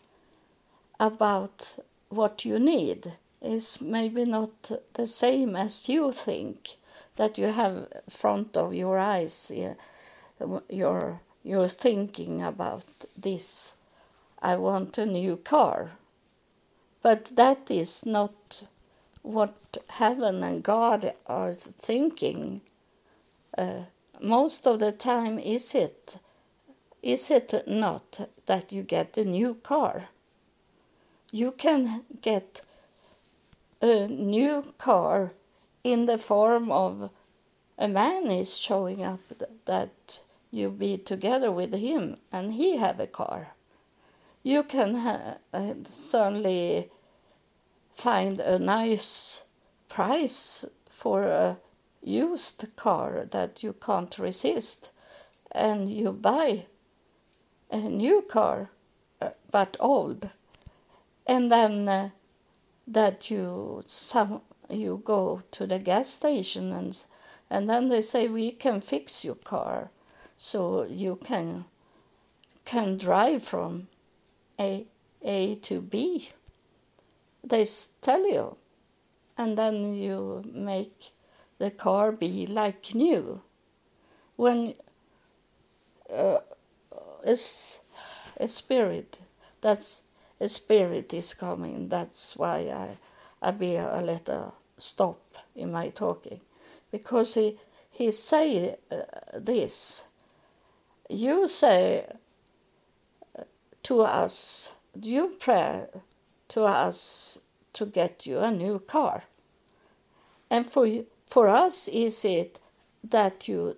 about 1.00 1.80
what 2.10 2.46
you 2.46 2.60
need 2.60 3.14
is 3.42 3.82
maybe 3.82 4.26
not 4.26 4.72
the 4.94 5.08
same 5.08 5.56
as 5.56 5.90
you 5.90 6.12
think 6.12 6.76
that 7.16 7.38
you 7.38 7.48
have 7.48 7.88
front 8.10 8.56
of 8.56 8.74
your 8.74 8.98
eyes. 8.98 9.52
You're, 10.70 11.20
you're 11.50 11.68
thinking 11.68 12.44
about 12.44 12.86
this. 13.18 13.76
I 14.40 14.56
want 14.56 15.00
a 15.00 15.06
new 15.06 15.36
car. 15.36 15.94
But 17.02 17.36
that 17.36 17.72
is 17.72 18.06
not 18.06 18.68
what 19.24 19.78
heaven 19.90 20.44
and 20.44 20.62
God 20.62 21.14
are 21.26 21.54
thinking. 21.54 22.62
Uh, 23.58 23.86
most 24.22 24.68
of 24.68 24.80
the 24.80 24.92
time, 24.92 25.40
is 25.40 25.74
it? 25.74 26.20
Is 27.02 27.32
it 27.32 27.52
not 27.68 28.30
that 28.46 28.72
you 28.72 28.84
get 28.84 29.18
a 29.18 29.26
new 29.26 29.56
car? 29.56 30.10
You 31.32 31.52
can 31.52 32.04
get 32.22 32.62
a 33.82 34.08
new 34.08 34.74
car 34.78 35.34
in 35.84 36.06
the 36.06 36.20
form 36.20 36.72
of 36.72 37.10
a 37.80 37.88
man 37.88 38.28
is 38.28 38.60
showing 38.60 39.04
up 39.04 39.22
that 39.66 39.90
you 40.52 40.70
be 40.70 40.98
together 40.98 41.52
with 41.52 41.74
him 41.74 42.18
and 42.32 42.54
he 42.54 42.78
have 42.78 43.00
a 43.00 43.08
car. 43.08 43.54
You 44.44 44.64
can 44.64 44.96
ha- 44.96 45.38
uh, 45.54 45.74
certainly 45.84 46.90
find 47.94 48.40
a 48.40 48.58
nice 48.58 49.44
price 49.90 50.66
for 50.88 51.24
a 51.24 51.58
used 52.02 52.66
car 52.76 53.26
that 53.32 53.62
you 53.62 53.74
can't 53.74 54.18
resist 54.18 54.92
and 55.52 55.90
you 55.90 56.12
buy 56.12 56.66
a 57.72 57.78
new 57.78 58.22
car 58.22 58.70
uh, 59.22 59.30
but 59.52 59.76
old 59.80 60.32
and 61.28 61.52
then 61.52 61.88
uh, 61.88 62.10
that 62.88 63.30
you 63.30 63.82
some 63.86 64.42
you 64.70 65.02
go 65.04 65.42
to 65.52 65.68
the 65.68 65.80
gas 65.80 66.08
station 66.10 66.72
and 66.72 67.04
and 67.50 67.70
then 67.70 67.90
they 67.90 68.02
say 68.02 68.28
we 68.28 68.52
can 68.52 68.80
fix 68.80 69.26
your 69.26 69.36
car 69.36 69.90
so 70.42 70.86
you 70.86 71.18
can 71.18 71.66
can 72.64 72.96
drive 72.96 73.44
from 73.44 73.90
a 74.58 74.86
a 75.22 75.56
to 75.56 75.82
b. 75.82 76.30
They 77.44 77.66
tell 78.02 78.26
you. 78.26 78.56
And 79.38 79.58
then 79.58 79.96
you 79.96 80.44
make 80.54 81.12
the 81.58 81.72
car 81.72 82.14
be 82.14 82.48
like 82.48 82.96
new. 82.96 83.42
When 84.38 84.76
uh, 86.14 86.40
it's 87.26 87.82
a 88.38 88.48
spirit 88.48 89.20
that's 89.60 90.04
a 90.40 90.48
spirit 90.48 91.14
is 91.14 91.34
coming. 91.34 91.90
That's 91.90 92.38
why 92.38 92.60
i 92.84 92.98
i 93.42 93.52
be 93.52 93.76
a 93.76 94.02
little 94.02 94.56
stop 94.78 95.20
in 95.54 95.74
my 95.74 95.90
talking. 95.90 96.40
Because 96.92 97.34
he 97.34 97.58
he 97.92 98.12
say 98.12 98.78
uh, 98.90 99.02
this 99.38 100.06
you 101.10 101.48
say 101.48 102.06
to 103.82 104.02
us 104.02 104.76
you 105.02 105.34
pray 105.40 105.86
to 106.48 106.62
us 106.62 107.44
to 107.74 107.86
get 107.86 108.26
you 108.26 108.40
a 108.40 108.52
new 108.52 108.80
car. 108.80 109.24
And 110.50 110.70
for 110.70 110.88
for 111.28 111.48
us 111.48 111.88
is 111.88 112.24
it 112.26 112.60
that 113.04 113.48
you 113.48 113.76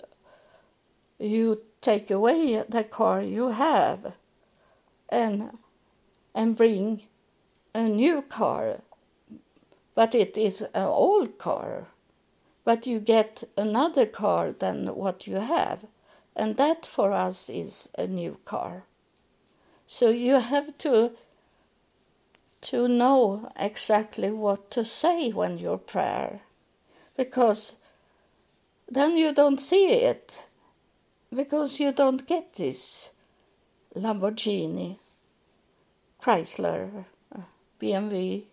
you 1.19 1.61
take 1.81 2.11
away 2.11 2.63
the 2.67 2.83
car 2.83 3.21
you 3.21 3.49
have 3.49 4.15
and 5.09 5.57
and 6.35 6.57
bring 6.57 7.03
a 7.73 7.83
new 7.83 8.21
car? 8.21 8.81
But 9.95 10.15
it 10.15 10.37
is 10.37 10.61
an 10.61 10.85
old 10.85 11.37
car. 11.37 11.87
But 12.63 12.87
you 12.87 12.99
get 12.99 13.43
another 13.57 14.05
car 14.05 14.51
than 14.51 14.95
what 14.95 15.27
you 15.27 15.37
have 15.37 15.85
and 16.35 16.57
that 16.57 16.85
for 16.85 17.11
us 17.11 17.49
is 17.49 17.89
a 17.97 18.07
new 18.07 18.39
car. 18.45 18.83
So 19.87 20.09
you 20.09 20.39
have 20.39 20.77
to 20.79 21.11
to 22.61 22.87
know 22.87 23.49
exactly 23.59 24.29
what 24.31 24.69
to 24.71 24.83
say 24.83 25.31
when 25.31 25.57
your 25.57 25.77
prayer. 25.77 26.41
Because 27.17 27.77
then 28.87 29.17
you 29.17 29.33
don't 29.33 29.59
see 29.59 29.89
it. 29.89 30.47
Because 31.35 31.79
you 31.79 31.91
don't 31.91 32.27
get 32.27 32.53
this 32.53 33.11
Lamborghini, 33.95 34.99
Chrysler, 36.21 37.05
BMW 37.81 38.43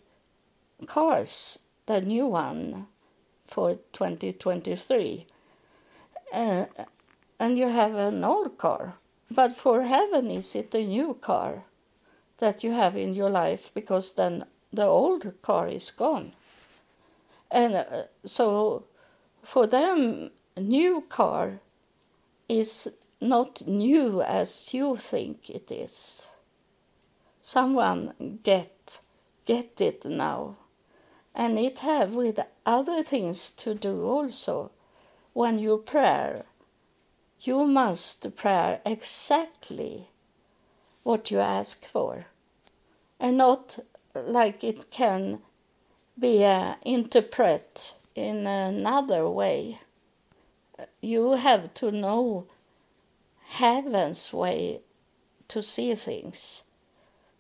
cars, 0.86 1.58
the 1.86 2.00
new 2.00 2.26
one 2.26 2.86
for 3.46 3.74
2023. 3.92 5.26
Uh, 6.32 6.64
and 7.38 7.58
you 7.58 7.68
have 7.68 7.94
an 7.94 8.24
old 8.24 8.58
car. 8.58 8.94
But 9.30 9.52
for 9.52 9.82
heaven, 9.82 10.30
is 10.30 10.54
it 10.54 10.74
a 10.74 10.84
new 10.84 11.14
car 11.14 11.64
that 12.38 12.64
you 12.64 12.72
have 12.72 12.96
in 12.96 13.14
your 13.14 13.30
life 13.30 13.70
because 13.74 14.12
then 14.12 14.44
the 14.72 14.84
old 14.86 15.40
car 15.42 15.68
is 15.68 15.90
gone? 15.90 16.32
And 17.50 17.74
uh, 17.74 18.02
so 18.24 18.84
for 19.42 19.66
them, 19.66 20.30
new 20.56 21.02
car 21.08 21.60
is 22.48 22.96
not 23.20 23.66
new 23.66 24.22
as 24.22 24.72
you 24.72 24.96
think 24.96 25.50
it 25.50 25.70
is. 25.70 26.30
Someone 27.40 28.38
get 28.42 29.00
get 29.46 29.80
it 29.80 30.04
now. 30.04 30.56
And 31.34 31.58
it 31.58 31.78
have 31.78 32.14
with 32.14 32.40
other 32.66 33.02
things 33.02 33.50
to 33.52 33.74
do 33.74 34.04
also. 34.04 34.70
When 35.32 35.58
you 35.58 35.82
pray, 35.86 36.42
you 37.40 37.64
must 37.66 38.34
pray 38.36 38.80
exactly 38.84 40.08
what 41.02 41.30
you 41.30 41.38
ask 41.38 41.84
for. 41.84 42.26
And 43.20 43.36
not 43.38 43.78
like 44.14 44.64
it 44.64 44.90
can 44.90 45.40
be 46.18 46.44
uh, 46.44 46.74
interpret 46.84 47.96
in 48.14 48.46
another 48.46 49.28
way. 49.28 49.80
You 51.00 51.32
have 51.32 51.74
to 51.74 51.92
know 51.92 52.46
heaven's 53.46 54.32
way 54.32 54.80
to 55.48 55.62
see 55.62 55.94
things, 55.94 56.62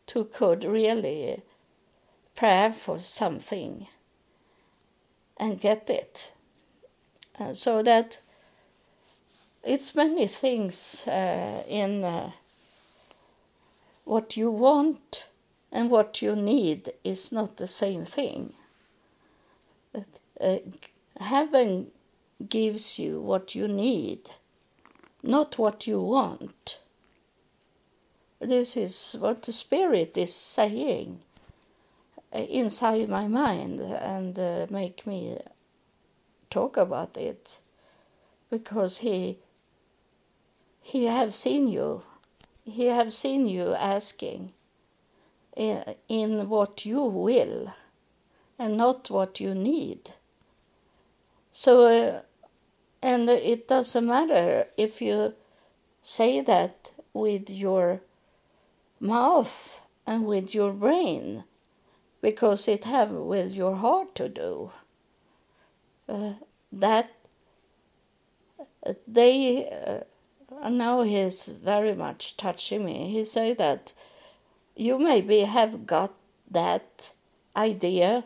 to 0.06 0.24
could 0.24 0.64
really 0.64 1.42
pray 2.34 2.72
for 2.74 2.98
something 2.98 3.88
and 5.36 5.60
get 5.60 5.90
it. 5.90 6.32
Uh, 7.38 7.52
so 7.52 7.82
that 7.82 8.18
it's 9.68 9.94
many 9.94 10.26
things 10.26 11.06
uh, 11.06 11.62
in 11.68 12.02
uh, 12.02 12.30
what 14.04 14.34
you 14.34 14.50
want 14.50 15.28
and 15.70 15.90
what 15.90 16.22
you 16.22 16.34
need 16.34 16.90
is 17.04 17.30
not 17.30 17.58
the 17.58 17.66
same 17.66 18.02
thing. 18.02 18.54
Uh, 20.40 20.56
heaven 21.20 21.88
gives 22.48 22.98
you 22.98 23.20
what 23.20 23.54
you 23.54 23.68
need, 23.68 24.30
not 25.22 25.58
what 25.58 25.86
you 25.86 26.00
want. 26.00 26.80
This 28.40 28.74
is 28.74 29.16
what 29.20 29.42
the 29.42 29.52
Spirit 29.52 30.16
is 30.16 30.34
saying 30.34 31.18
uh, 32.34 32.38
inside 32.38 33.10
my 33.10 33.28
mind 33.28 33.80
and 33.80 34.38
uh, 34.38 34.66
make 34.70 35.06
me 35.06 35.36
talk 36.48 36.78
about 36.78 37.18
it 37.18 37.60
because 38.50 38.98
he 38.98 39.36
he 40.92 41.04
have 41.04 41.32
seen 41.34 41.68
you 41.68 42.02
he 42.68 42.86
have 42.86 43.12
seen 43.12 43.46
you 43.46 43.74
asking 43.74 44.52
in, 45.56 46.40
uh, 46.40 46.44
what 46.44 46.84
you 46.84 47.02
will 47.02 47.74
and 48.58 48.76
not 48.76 49.10
what 49.10 49.40
you 49.40 49.54
need. 49.54 50.10
So, 51.50 51.86
uh, 51.86 52.20
and 53.02 53.28
it 53.28 53.66
doesn't 53.68 54.06
matter 54.06 54.66
if 54.76 55.00
you 55.00 55.34
say 56.02 56.40
that 56.42 56.92
with 57.12 57.48
your 57.50 58.00
mouth 59.00 59.86
and 60.06 60.26
with 60.26 60.54
your 60.54 60.72
brain, 60.72 61.44
because 62.20 62.68
it 62.68 62.84
have 62.84 63.10
with 63.10 63.54
your 63.54 63.76
heart 63.76 64.14
to 64.16 64.28
do. 64.28 64.72
Uh, 66.08 66.34
that 66.72 67.12
they 69.06 69.68
uh, 69.70 70.00
now 70.68 71.02
he's 71.02 71.48
very 71.48 71.94
much 71.94 72.36
touching 72.36 72.84
me. 72.84 73.08
He 73.08 73.24
say 73.24 73.54
that 73.54 73.92
you 74.76 74.98
maybe 74.98 75.40
have 75.40 75.86
got 75.86 76.12
that 76.50 77.12
idea 77.56 78.24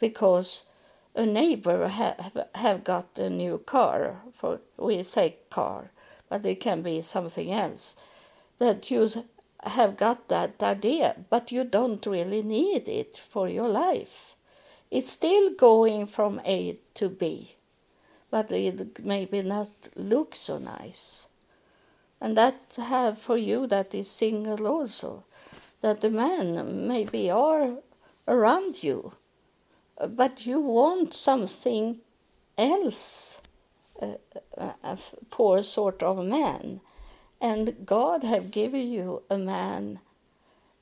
because 0.00 0.66
a 1.14 1.26
neighbor 1.26 1.88
have 1.88 2.46
have 2.54 2.82
got 2.84 3.18
a 3.18 3.28
new 3.28 3.58
car 3.58 4.16
for 4.32 4.60
we 4.78 5.02
say 5.02 5.36
car 5.50 5.90
but 6.28 6.44
it 6.46 6.58
can 6.60 6.80
be 6.82 7.02
something 7.02 7.52
else 7.52 7.96
that 8.58 8.90
you 8.90 9.06
have 9.64 9.96
got 9.96 10.28
that 10.28 10.62
idea 10.62 11.14
but 11.28 11.52
you 11.52 11.64
don't 11.64 12.06
really 12.06 12.42
need 12.42 12.88
it 12.88 13.16
for 13.16 13.48
your 13.48 13.68
life 13.68 14.34
it's 14.90 15.10
still 15.10 15.50
going 15.54 16.06
from 16.06 16.40
a 16.46 16.76
to 16.94 17.08
b 17.08 17.54
but 18.30 18.50
it 18.50 19.04
maybe 19.04 19.42
not 19.42 19.72
look 19.94 20.34
so 20.34 20.56
nice 20.58 21.28
and 22.22 22.36
that 22.36 22.78
have 22.78 23.18
for 23.18 23.36
you 23.36 23.66
that 23.66 23.94
is 23.94 24.08
single 24.08 24.66
also 24.66 25.24
that 25.82 26.00
the 26.00 26.10
man 26.10 26.86
maybe 26.88 27.30
are 27.30 27.76
around 28.26 28.82
you 28.82 29.12
but 30.08 30.46
you 30.46 30.60
want 30.60 31.14
something 31.14 31.98
else 32.58 33.40
uh, 34.00 34.14
uh, 34.58 34.96
for 35.28 35.62
sort 35.62 36.02
of 36.02 36.24
man. 36.24 36.80
And 37.40 37.86
god 37.86 38.22
have 38.22 38.50
given 38.50 38.90
you 38.90 39.22
a 39.30 39.38
man 39.38 40.00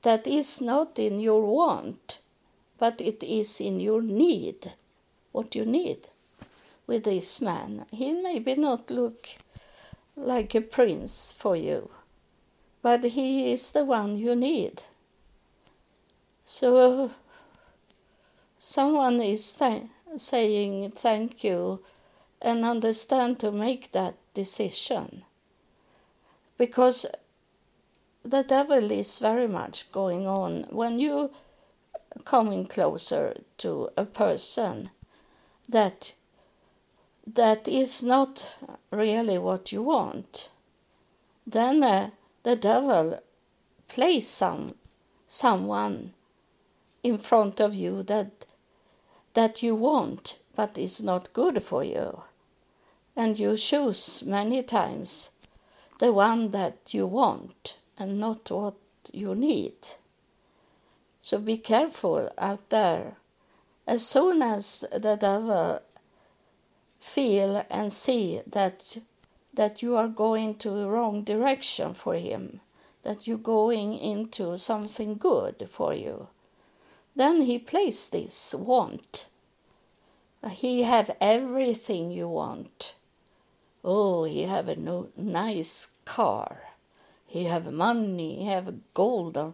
that 0.03 0.27
is 0.27 0.61
not 0.61 0.97
in 0.97 1.19
your 1.19 1.41
want 1.41 2.19
but 2.79 2.99
it 2.99 3.23
is 3.23 3.61
in 3.61 3.79
your 3.79 4.01
need. 4.01 4.73
What 5.31 5.55
you 5.55 5.65
need 5.65 6.07
with 6.87 7.05
this 7.05 7.39
man. 7.41 7.85
He 7.91 8.11
maybe 8.11 8.55
not 8.55 8.89
look 8.89 9.29
like 10.21 10.55
a 10.55 10.61
prince 10.61 11.33
for 11.33 11.55
you, 11.55 11.89
but 12.81 13.03
he 13.03 13.51
is 13.51 13.71
the 13.71 13.85
one 13.85 14.15
you 14.15 14.35
need. 14.35 14.83
So 16.45 17.11
someone 18.59 19.19
is 19.21 19.53
th- 19.53 19.83
saying 20.17 20.91
thank 20.91 21.43
you 21.43 21.83
and 22.41 22.65
understand 22.65 23.39
to 23.39 23.51
make 23.51 23.91
that 23.91 24.15
decision. 24.33 25.23
Because 26.57 27.05
the 28.23 28.43
devil 28.43 28.91
is 28.91 29.19
very 29.19 29.47
much 29.47 29.91
going 29.91 30.27
on 30.27 30.65
when 30.69 30.99
you 30.99 31.31
coming 32.25 32.65
closer 32.65 33.35
to 33.57 33.89
a 33.97 34.05
person 34.05 34.89
that 35.67 36.13
that 37.25 37.67
is 37.67 38.03
not 38.03 38.55
really 38.91 39.37
what 39.37 39.71
you 39.71 39.83
want. 39.83 40.49
Then 41.45 41.83
uh, 41.83 42.09
the 42.43 42.55
devil 42.55 43.21
plays 43.87 44.27
some 44.27 44.75
someone 45.27 46.13
in 47.03 47.17
front 47.17 47.61
of 47.61 47.73
you 47.73 48.03
that 48.03 48.45
that 49.33 49.63
you 49.63 49.73
want 49.75 50.39
but 50.55 50.77
is 50.77 51.01
not 51.01 51.33
good 51.33 51.63
for 51.63 51.83
you. 51.83 52.23
And 53.15 53.39
you 53.39 53.57
choose 53.57 54.23
many 54.25 54.63
times 54.63 55.29
the 55.99 56.11
one 56.11 56.51
that 56.51 56.93
you 56.93 57.07
want 57.07 57.77
and 57.97 58.19
not 58.19 58.49
what 58.49 58.75
you 59.13 59.35
need. 59.35 59.75
So 61.21 61.37
be 61.37 61.57
careful 61.57 62.31
out 62.37 62.69
there. 62.69 63.17
As 63.87 64.05
soon 64.05 64.41
as 64.41 64.83
the 64.91 65.15
devil 65.15 65.81
feel 67.01 67.65
and 67.69 67.91
see 67.91 68.41
that 68.47 68.97
that 69.53 69.81
you 69.81 69.97
are 69.97 70.07
going 70.07 70.55
to 70.55 70.69
the 70.69 70.87
wrong 70.87 71.23
direction 71.23 71.93
for 71.93 72.15
him 72.15 72.61
that 73.03 73.27
you're 73.27 73.37
going 73.37 73.97
into 73.97 74.57
something 74.57 75.15
good 75.15 75.67
for 75.69 75.93
you. 75.93 76.27
Then 77.15 77.41
he 77.41 77.57
plays 77.59 78.07
this 78.09 78.53
want. 78.53 79.25
He 80.49 80.83
have 80.83 81.17
everything 81.19 82.11
you 82.11 82.29
want. 82.29 82.93
Oh 83.83 84.23
he 84.23 84.43
have 84.43 84.69
a 84.69 84.75
no, 84.75 85.09
nice 85.17 85.89
car. 86.05 86.61
He 87.25 87.45
have 87.45 87.73
money 87.73 88.39
he 88.39 88.45
have 88.45 88.93
gold 88.93 89.53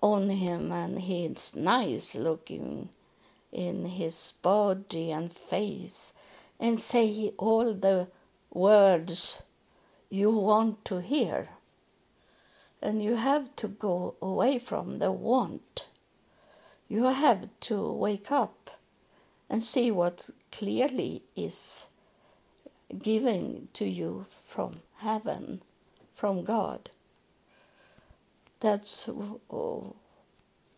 on 0.00 0.30
him 0.30 0.70
and 0.70 1.00
he's 1.00 1.56
nice 1.56 2.14
looking 2.14 2.90
in 3.52 3.86
his 3.86 4.32
body 4.42 5.10
and 5.10 5.32
face 5.32 6.12
and 6.60 6.78
say 6.78 7.32
all 7.38 7.72
the 7.74 8.08
words 8.52 9.42
you 10.10 10.30
want 10.30 10.84
to 10.86 11.00
hear. 11.00 11.48
And 12.80 13.02
you 13.02 13.16
have 13.16 13.54
to 13.56 13.68
go 13.68 14.14
away 14.22 14.58
from 14.58 14.98
the 14.98 15.12
want. 15.12 15.88
You 16.88 17.04
have 17.04 17.48
to 17.60 17.92
wake 17.92 18.30
up 18.30 18.70
and 19.50 19.62
see 19.62 19.90
what 19.90 20.30
clearly 20.52 21.22
is 21.36 21.86
given 23.02 23.68
to 23.74 23.84
you 23.84 24.24
from 24.28 24.80
heaven, 24.98 25.62
from 26.14 26.44
God. 26.44 26.90
That's, 28.60 29.08
oh, 29.08 29.96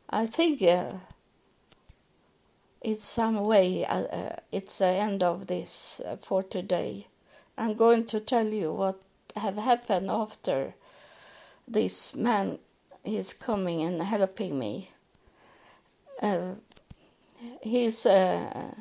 I 0.08 0.26
think. 0.26 0.62
Uh, 0.62 0.92
it's 2.82 3.04
some 3.04 3.44
way 3.44 3.84
uh, 3.84 4.02
uh, 4.04 4.36
it's 4.50 4.78
the 4.78 4.86
end 4.86 5.22
of 5.22 5.46
this 5.46 6.00
uh, 6.06 6.16
for 6.16 6.42
today. 6.42 7.06
I'm 7.58 7.74
going 7.74 8.04
to 8.06 8.20
tell 8.20 8.46
you 8.46 8.72
what 8.72 9.00
have 9.36 9.56
happened 9.56 10.10
after 10.10 10.74
this 11.68 12.14
man 12.14 12.58
is 13.04 13.32
coming 13.32 13.82
and 13.82 14.02
helping 14.02 14.58
me. 14.58 14.90
Uh, 16.22 16.54
he's 17.62 18.06
uh, 18.06 18.74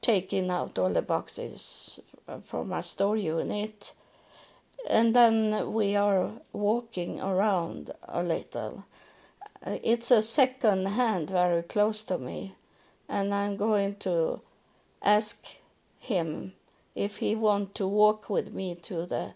taking 0.00 0.50
out 0.50 0.78
all 0.78 0.90
the 0.90 1.02
boxes 1.02 2.00
from 2.42 2.68
my 2.68 2.82
store 2.82 3.16
unit. 3.16 3.94
And 4.88 5.14
then 5.14 5.72
we 5.72 5.96
are 5.96 6.32
walking 6.52 7.20
around 7.20 7.92
a 8.08 8.22
little. 8.22 8.84
Uh, 9.64 9.78
it's 9.82 10.10
a 10.10 10.22
second 10.22 10.86
hand 10.86 11.30
very 11.30 11.62
close 11.62 12.02
to 12.04 12.18
me 12.18 12.54
and 13.08 13.34
I'm 13.34 13.56
going 13.56 13.96
to 14.00 14.40
ask 15.02 15.56
him 15.98 16.52
if 16.94 17.18
he 17.18 17.34
want 17.34 17.74
to 17.76 17.86
walk 17.86 18.28
with 18.28 18.52
me 18.52 18.74
to 18.74 19.06
the 19.06 19.34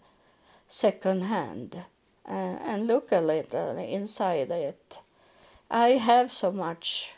second 0.67 1.23
hand 1.23 1.83
uh, 2.27 2.31
and 2.31 2.87
look 2.87 3.11
a 3.11 3.21
little 3.21 3.77
inside 3.77 4.51
it. 4.51 5.01
I 5.69 5.89
have 5.89 6.31
so 6.31 6.51
much 6.51 7.13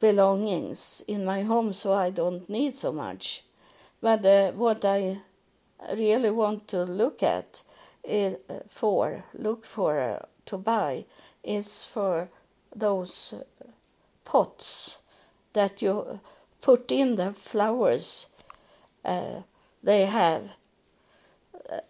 belongings 0.00 1.02
in 1.06 1.24
my 1.24 1.42
home, 1.42 1.72
so 1.72 1.92
I 1.92 2.10
don't 2.10 2.48
need 2.48 2.74
so 2.74 2.92
much. 2.92 3.42
But 4.00 4.24
uh, 4.24 4.52
what 4.52 4.84
I 4.84 5.18
really 5.96 6.30
want 6.30 6.68
to 6.68 6.84
look 6.84 7.22
at 7.22 7.62
is 8.04 8.36
for 8.68 9.24
look 9.34 9.66
for 9.66 10.00
uh, 10.00 10.26
to 10.46 10.56
buy 10.56 11.04
is 11.44 11.82
for 11.82 12.28
those 12.74 13.34
pots 14.24 14.98
that 15.58 15.82
you 15.82 16.20
put 16.62 16.92
in 16.92 17.16
the 17.16 17.32
flowers. 17.32 18.28
Uh, 19.04 19.42
they 19.82 20.06
have 20.06 20.52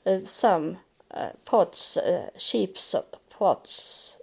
uh, 0.06 0.20
some 0.24 0.78
uh, 1.10 1.30
pots, 1.44 1.98
uh, 1.98 2.30
sheep's 2.38 2.94
pots 3.28 4.20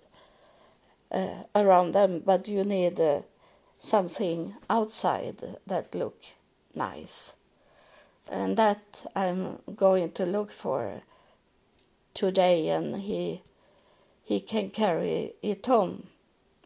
uh, 1.12 1.43
around 1.55 1.93
them, 1.93 2.23
but 2.25 2.47
you 2.47 2.63
need 2.63 2.99
uh, 2.99 3.21
something 3.77 4.55
outside 4.67 5.38
that 5.67 5.93
look 5.93 6.17
nice. 6.73 7.36
And 8.31 8.58
that 8.58 9.05
I'm 9.15 9.60
going 9.75 10.12
to 10.13 10.25
look 10.25 10.51
for 10.51 11.03
today, 12.15 12.69
and 12.69 12.95
he 12.95 13.41
he 14.23 14.39
can 14.39 14.69
carry 14.69 15.34
it 15.43 15.67
home. 15.67 16.08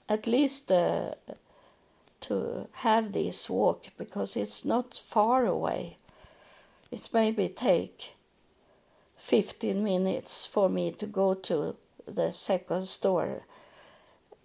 At 0.07 0.25
least 0.27 0.71
uh, 0.71 1.15
to 2.21 2.67
have 2.73 3.11
this 3.11 3.49
walk 3.49 3.85
because 3.97 4.35
it's 4.35 4.65
not 4.65 4.93
far 4.93 5.45
away. 5.45 5.97
It 6.91 7.09
maybe 7.13 7.47
take 7.49 8.15
15 9.17 9.83
minutes 9.83 10.45
for 10.45 10.69
me 10.69 10.91
to 10.91 11.05
go 11.05 11.33
to 11.33 11.75
the 12.07 12.31
second 12.31 12.83
store 12.83 13.43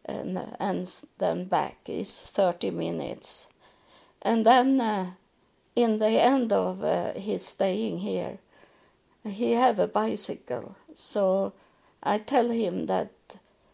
and, 0.05 0.39
and 0.61 1.03
then 1.19 1.45
back 1.45 1.79
is 1.87 2.21
30 2.21 2.71
minutes. 2.71 3.49
And 4.21 4.45
then 4.45 4.81
uh, 4.81 5.13
in 5.75 5.99
the 5.99 6.11
end 6.21 6.53
of 6.53 6.83
uh, 6.83 7.15
his 7.15 7.47
staying 7.47 7.99
here, 7.99 8.39
he 9.25 9.53
have 9.53 9.79
a 9.79 9.87
bicycle. 9.87 10.77
So 10.93 11.55
I 12.03 12.19
tell 12.19 12.51
him 12.51 12.87
that 12.87 13.11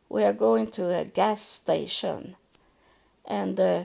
we 0.09 0.23
are 0.25 0.33
going 0.33 0.71
to 0.73 0.97
a 0.97 1.05
gas 1.05 1.41
station 1.41 2.37
and 3.27 3.59
uh, 3.59 3.85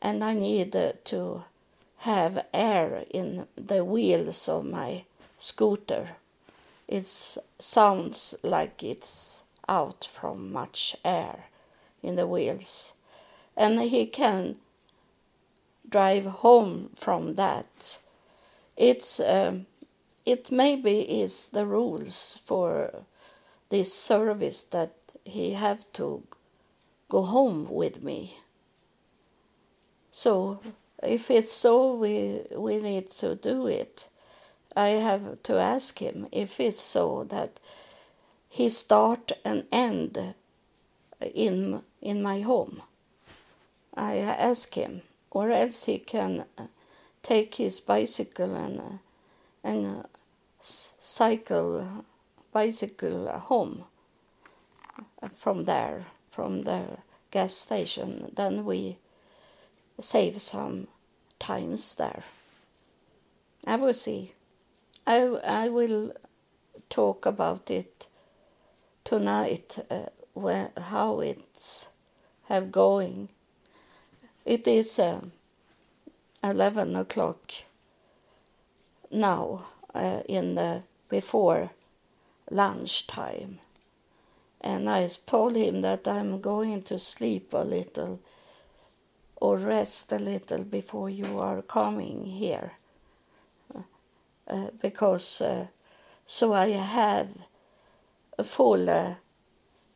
and 0.00 0.22
I 0.22 0.34
need 0.34 0.74
uh, 0.76 0.92
to 1.04 1.44
have 1.98 2.46
air 2.54 3.04
in 3.10 3.46
the 3.56 3.84
wheels 3.84 4.48
of 4.48 4.64
my 4.64 5.04
scooter. 5.38 6.10
It 6.86 7.04
sounds 7.06 8.34
like 8.42 8.82
it's 8.82 9.42
out 9.68 10.08
from 10.10 10.52
much 10.52 10.96
air 11.04 11.46
in 12.02 12.16
the 12.16 12.26
wheels, 12.26 12.94
and 13.56 13.80
he 13.80 14.06
can 14.06 14.56
drive 15.88 16.26
home 16.26 16.90
from 16.94 17.34
that. 17.34 17.98
It's 18.76 19.20
um, 19.20 19.66
it 20.24 20.52
maybe 20.52 21.00
is 21.22 21.48
the 21.48 21.66
rules 21.66 22.40
for 22.44 23.04
this 23.70 23.92
service 23.92 24.62
that 24.62 24.92
he 25.24 25.52
have 25.52 25.84
to 25.94 26.22
go 27.08 27.22
home 27.22 27.68
with 27.70 28.02
me. 28.02 28.38
So 30.10 30.60
if 31.02 31.30
it's 31.30 31.52
so, 31.52 31.94
we 31.94 32.42
we 32.56 32.78
need 32.78 33.10
to 33.20 33.34
do 33.34 33.66
it. 33.66 34.08
I 34.76 34.90
have 34.90 35.42
to 35.44 35.54
ask 35.58 35.98
him 35.98 36.28
if 36.32 36.60
it's 36.60 36.82
so 36.82 37.24
that 37.24 37.60
he 38.48 38.68
start 38.68 39.32
and 39.44 39.64
end 39.72 40.34
in 41.20 41.82
in 42.00 42.22
my 42.22 42.40
home. 42.40 42.82
I 43.94 44.18
ask 44.18 44.74
him, 44.74 45.02
or 45.30 45.50
else 45.50 45.86
he 45.86 45.98
can 45.98 46.44
take 47.22 47.56
his 47.56 47.80
bicycle 47.80 48.54
and 48.54 48.80
uh, 48.80 48.98
and 49.64 49.86
uh, 49.86 50.02
cycle 50.60 52.04
bicycle 52.52 53.28
home 53.28 53.84
from 55.36 55.64
there 55.64 56.04
from 56.38 56.62
the 56.62 56.84
gas 57.32 57.52
station, 57.52 58.30
then 58.36 58.64
we 58.64 58.96
save 59.98 60.40
some 60.40 60.86
times 61.40 61.96
there. 61.96 62.22
I 63.66 63.74
will 63.74 63.92
see. 63.92 64.34
I, 65.04 65.18
I 65.64 65.68
will 65.68 66.12
talk 66.88 67.26
about 67.26 67.72
it 67.72 68.06
tonight, 69.02 69.80
uh, 69.90 70.10
where, 70.34 70.70
how 70.80 71.18
it's 71.18 71.88
have 72.44 72.70
going. 72.70 73.30
It 74.46 74.68
is 74.68 75.00
uh, 75.00 75.22
11 76.44 76.94
o'clock 76.94 77.52
now 79.10 79.66
uh, 79.92 80.22
in 80.28 80.54
the 80.54 80.84
before 81.08 81.72
lunchtime 82.48 83.58
and 84.60 84.88
I 84.90 85.08
told 85.26 85.56
him 85.56 85.82
that 85.82 86.08
I'm 86.08 86.40
going 86.40 86.82
to 86.82 86.98
sleep 86.98 87.52
a 87.52 87.58
little 87.58 88.20
or 89.36 89.56
rest 89.56 90.12
a 90.12 90.18
little 90.18 90.64
before 90.64 91.08
you 91.08 91.38
are 91.38 91.62
coming 91.62 92.24
here. 92.24 92.72
Uh, 94.48 94.68
because 94.80 95.42
uh, 95.42 95.66
so 96.24 96.54
I 96.54 96.70
have 96.70 97.28
a 98.38 98.44
full 98.44 98.88
uh, 98.88 99.14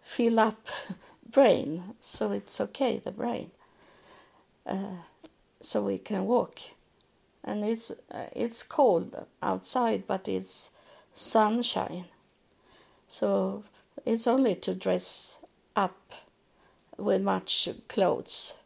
fill 0.03 0.39
up 0.39 0.69
brain 1.31 1.83
so 1.99 2.31
it's 2.33 2.61
okay 2.61 2.99
the 2.99 3.11
brain. 3.11 3.51
Uh, 4.67 4.97
so 5.61 5.83
we 5.83 5.99
can 5.99 6.27
walk. 6.27 6.59
And 7.43 7.65
it's 7.65 7.91
uh, 7.91 8.27
it's 8.37 8.63
cold 8.63 9.27
outside 9.43 10.05
but 10.07 10.29
it's 10.29 10.71
sunshine. 11.13 12.05
So 13.09 13.65
it's 14.05 14.27
only 14.27 14.55
to 14.57 14.75
dress 14.75 15.39
up 15.77 16.15
with 16.97 17.23
much 17.23 17.69
clothes 17.89 18.59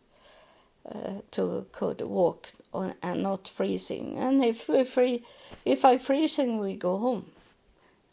uh, 0.91 1.21
to 1.31 1.67
could 1.73 2.01
walk 2.03 2.49
on, 2.73 2.95
and 3.03 3.23
not 3.23 3.49
freezing. 3.49 4.17
And 4.19 4.45
if 4.45 4.69
we 4.69 4.85
free, 4.85 5.23
if 5.65 5.85
I 5.85 5.99
freezing, 5.99 6.59
we 6.59 6.77
go 6.77 6.99
home. 6.99 7.27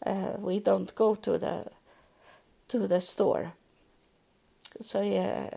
Uh, 0.06 0.34
we 0.40 0.60
don't 0.60 0.94
go 0.96 1.16
to 1.16 1.38
the 1.38 1.68
to 2.68 2.88
the 2.88 3.02
store. 3.02 3.54
So 4.82 5.02
yeah, 5.02 5.50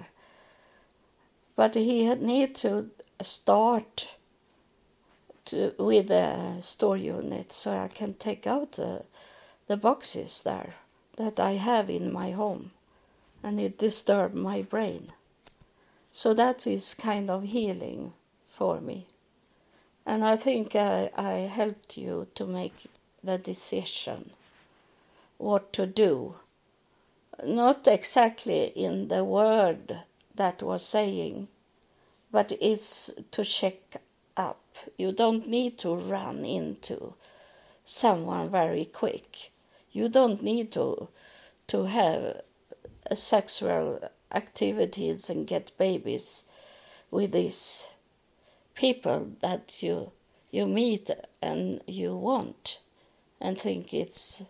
but 1.57 1.75
he 1.75 2.15
need 2.15 2.55
to 2.57 2.91
start 3.23 4.17
to 5.47 5.73
with 5.79 6.09
the 6.09 6.61
store 6.61 6.97
unit 6.97 7.53
so 7.53 7.71
I 7.71 7.89
can 7.89 8.15
take 8.15 8.47
out 8.47 8.73
the 8.73 9.05
the 9.67 9.77
boxes 9.77 10.43
there 10.43 10.75
that 11.17 11.41
I 11.41 11.53
have 11.53 11.91
in 11.91 12.13
my 12.13 12.31
home, 12.31 12.71
and 13.43 13.59
it 13.59 13.79
disturbed 13.79 14.35
my 14.35 14.63
brain. 14.63 15.09
So 16.13 16.35
that 16.35 16.67
is 16.67 16.95
kind 16.95 17.29
of 17.31 17.45
healing 17.45 18.13
for 18.49 18.81
me. 18.81 19.07
And 20.07 20.25
I 20.25 20.37
think 20.37 20.77
I, 20.77 21.11
I 21.17 21.33
helped 21.61 21.97
you 21.99 22.29
to 22.37 22.47
make 22.47 22.87
the 23.25 23.39
decision 23.39 24.31
what 25.39 25.73
to 25.75 25.87
do. 25.87 26.37
Not 27.45 27.87
exactly 27.87 28.67
in 28.69 29.09
the 29.09 29.25
word 29.25 30.01
that 30.35 30.63
was 30.63 30.87
saying, 30.87 31.49
but 32.31 32.53
it's 32.61 33.11
to 33.33 33.45
check 33.45 33.97
up. 34.37 34.61
You 34.97 35.13
don't 35.13 35.49
need 35.49 35.79
to 35.79 35.95
run 35.95 36.45
into 36.45 37.15
someone 37.85 38.49
very 38.49 38.85
quick 38.85 39.51
you 39.97 40.11
don't 40.11 40.43
need 40.43 40.71
to 40.71 41.09
to 41.67 41.85
have 41.85 42.43
sexual 43.15 43.99
activities 44.31 45.31
and 45.31 45.47
get 45.47 45.79
babies 45.79 46.45
with 47.11 47.33
these 47.33 47.89
people 48.75 49.33
that 49.41 49.83
you 49.83 50.13
you 50.51 50.67
meet 50.67 51.11
and 51.41 51.81
you 51.87 52.15
want 52.15 52.79
and 53.41 53.59
think 53.59 53.95
it's 53.95 54.45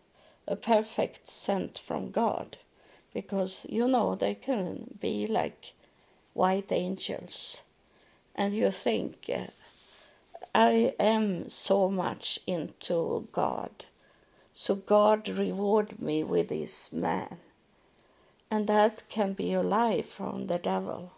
a 0.48 0.56
perfect 0.56 1.28
sent 1.28 1.78
from 1.78 2.10
God 2.10 2.58
because 3.14 3.66
you 3.68 3.86
know 3.86 4.16
they 4.16 4.34
can 4.34 4.98
be 5.00 5.28
like 5.28 5.74
white 6.34 6.72
angels 6.72 7.62
and 8.34 8.52
you 8.52 8.70
think 8.72 9.30
I 10.54 10.94
am 10.98 11.48
so 11.48 11.88
much 11.88 12.40
into 12.46 13.28
God 13.30 13.86
so 14.58 14.74
God 14.74 15.28
reward 15.28 16.00
me 16.00 16.24
with 16.24 16.48
this 16.48 16.90
man. 16.90 17.36
And 18.50 18.66
that 18.68 19.02
can 19.10 19.34
be 19.34 19.52
a 19.52 19.60
lie 19.60 20.00
from 20.00 20.46
the 20.46 20.58
devil. 20.58 21.12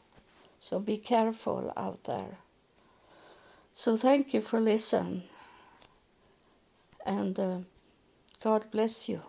So 0.58 0.80
be 0.80 0.96
careful 0.98 1.72
out 1.76 2.02
there. 2.02 2.38
So 3.72 3.96
thank 3.96 4.34
you 4.34 4.40
for 4.40 4.58
listening. 4.58 5.22
And 7.06 7.38
uh, 7.38 7.58
God 8.42 8.66
bless 8.72 9.08
you. 9.08 9.22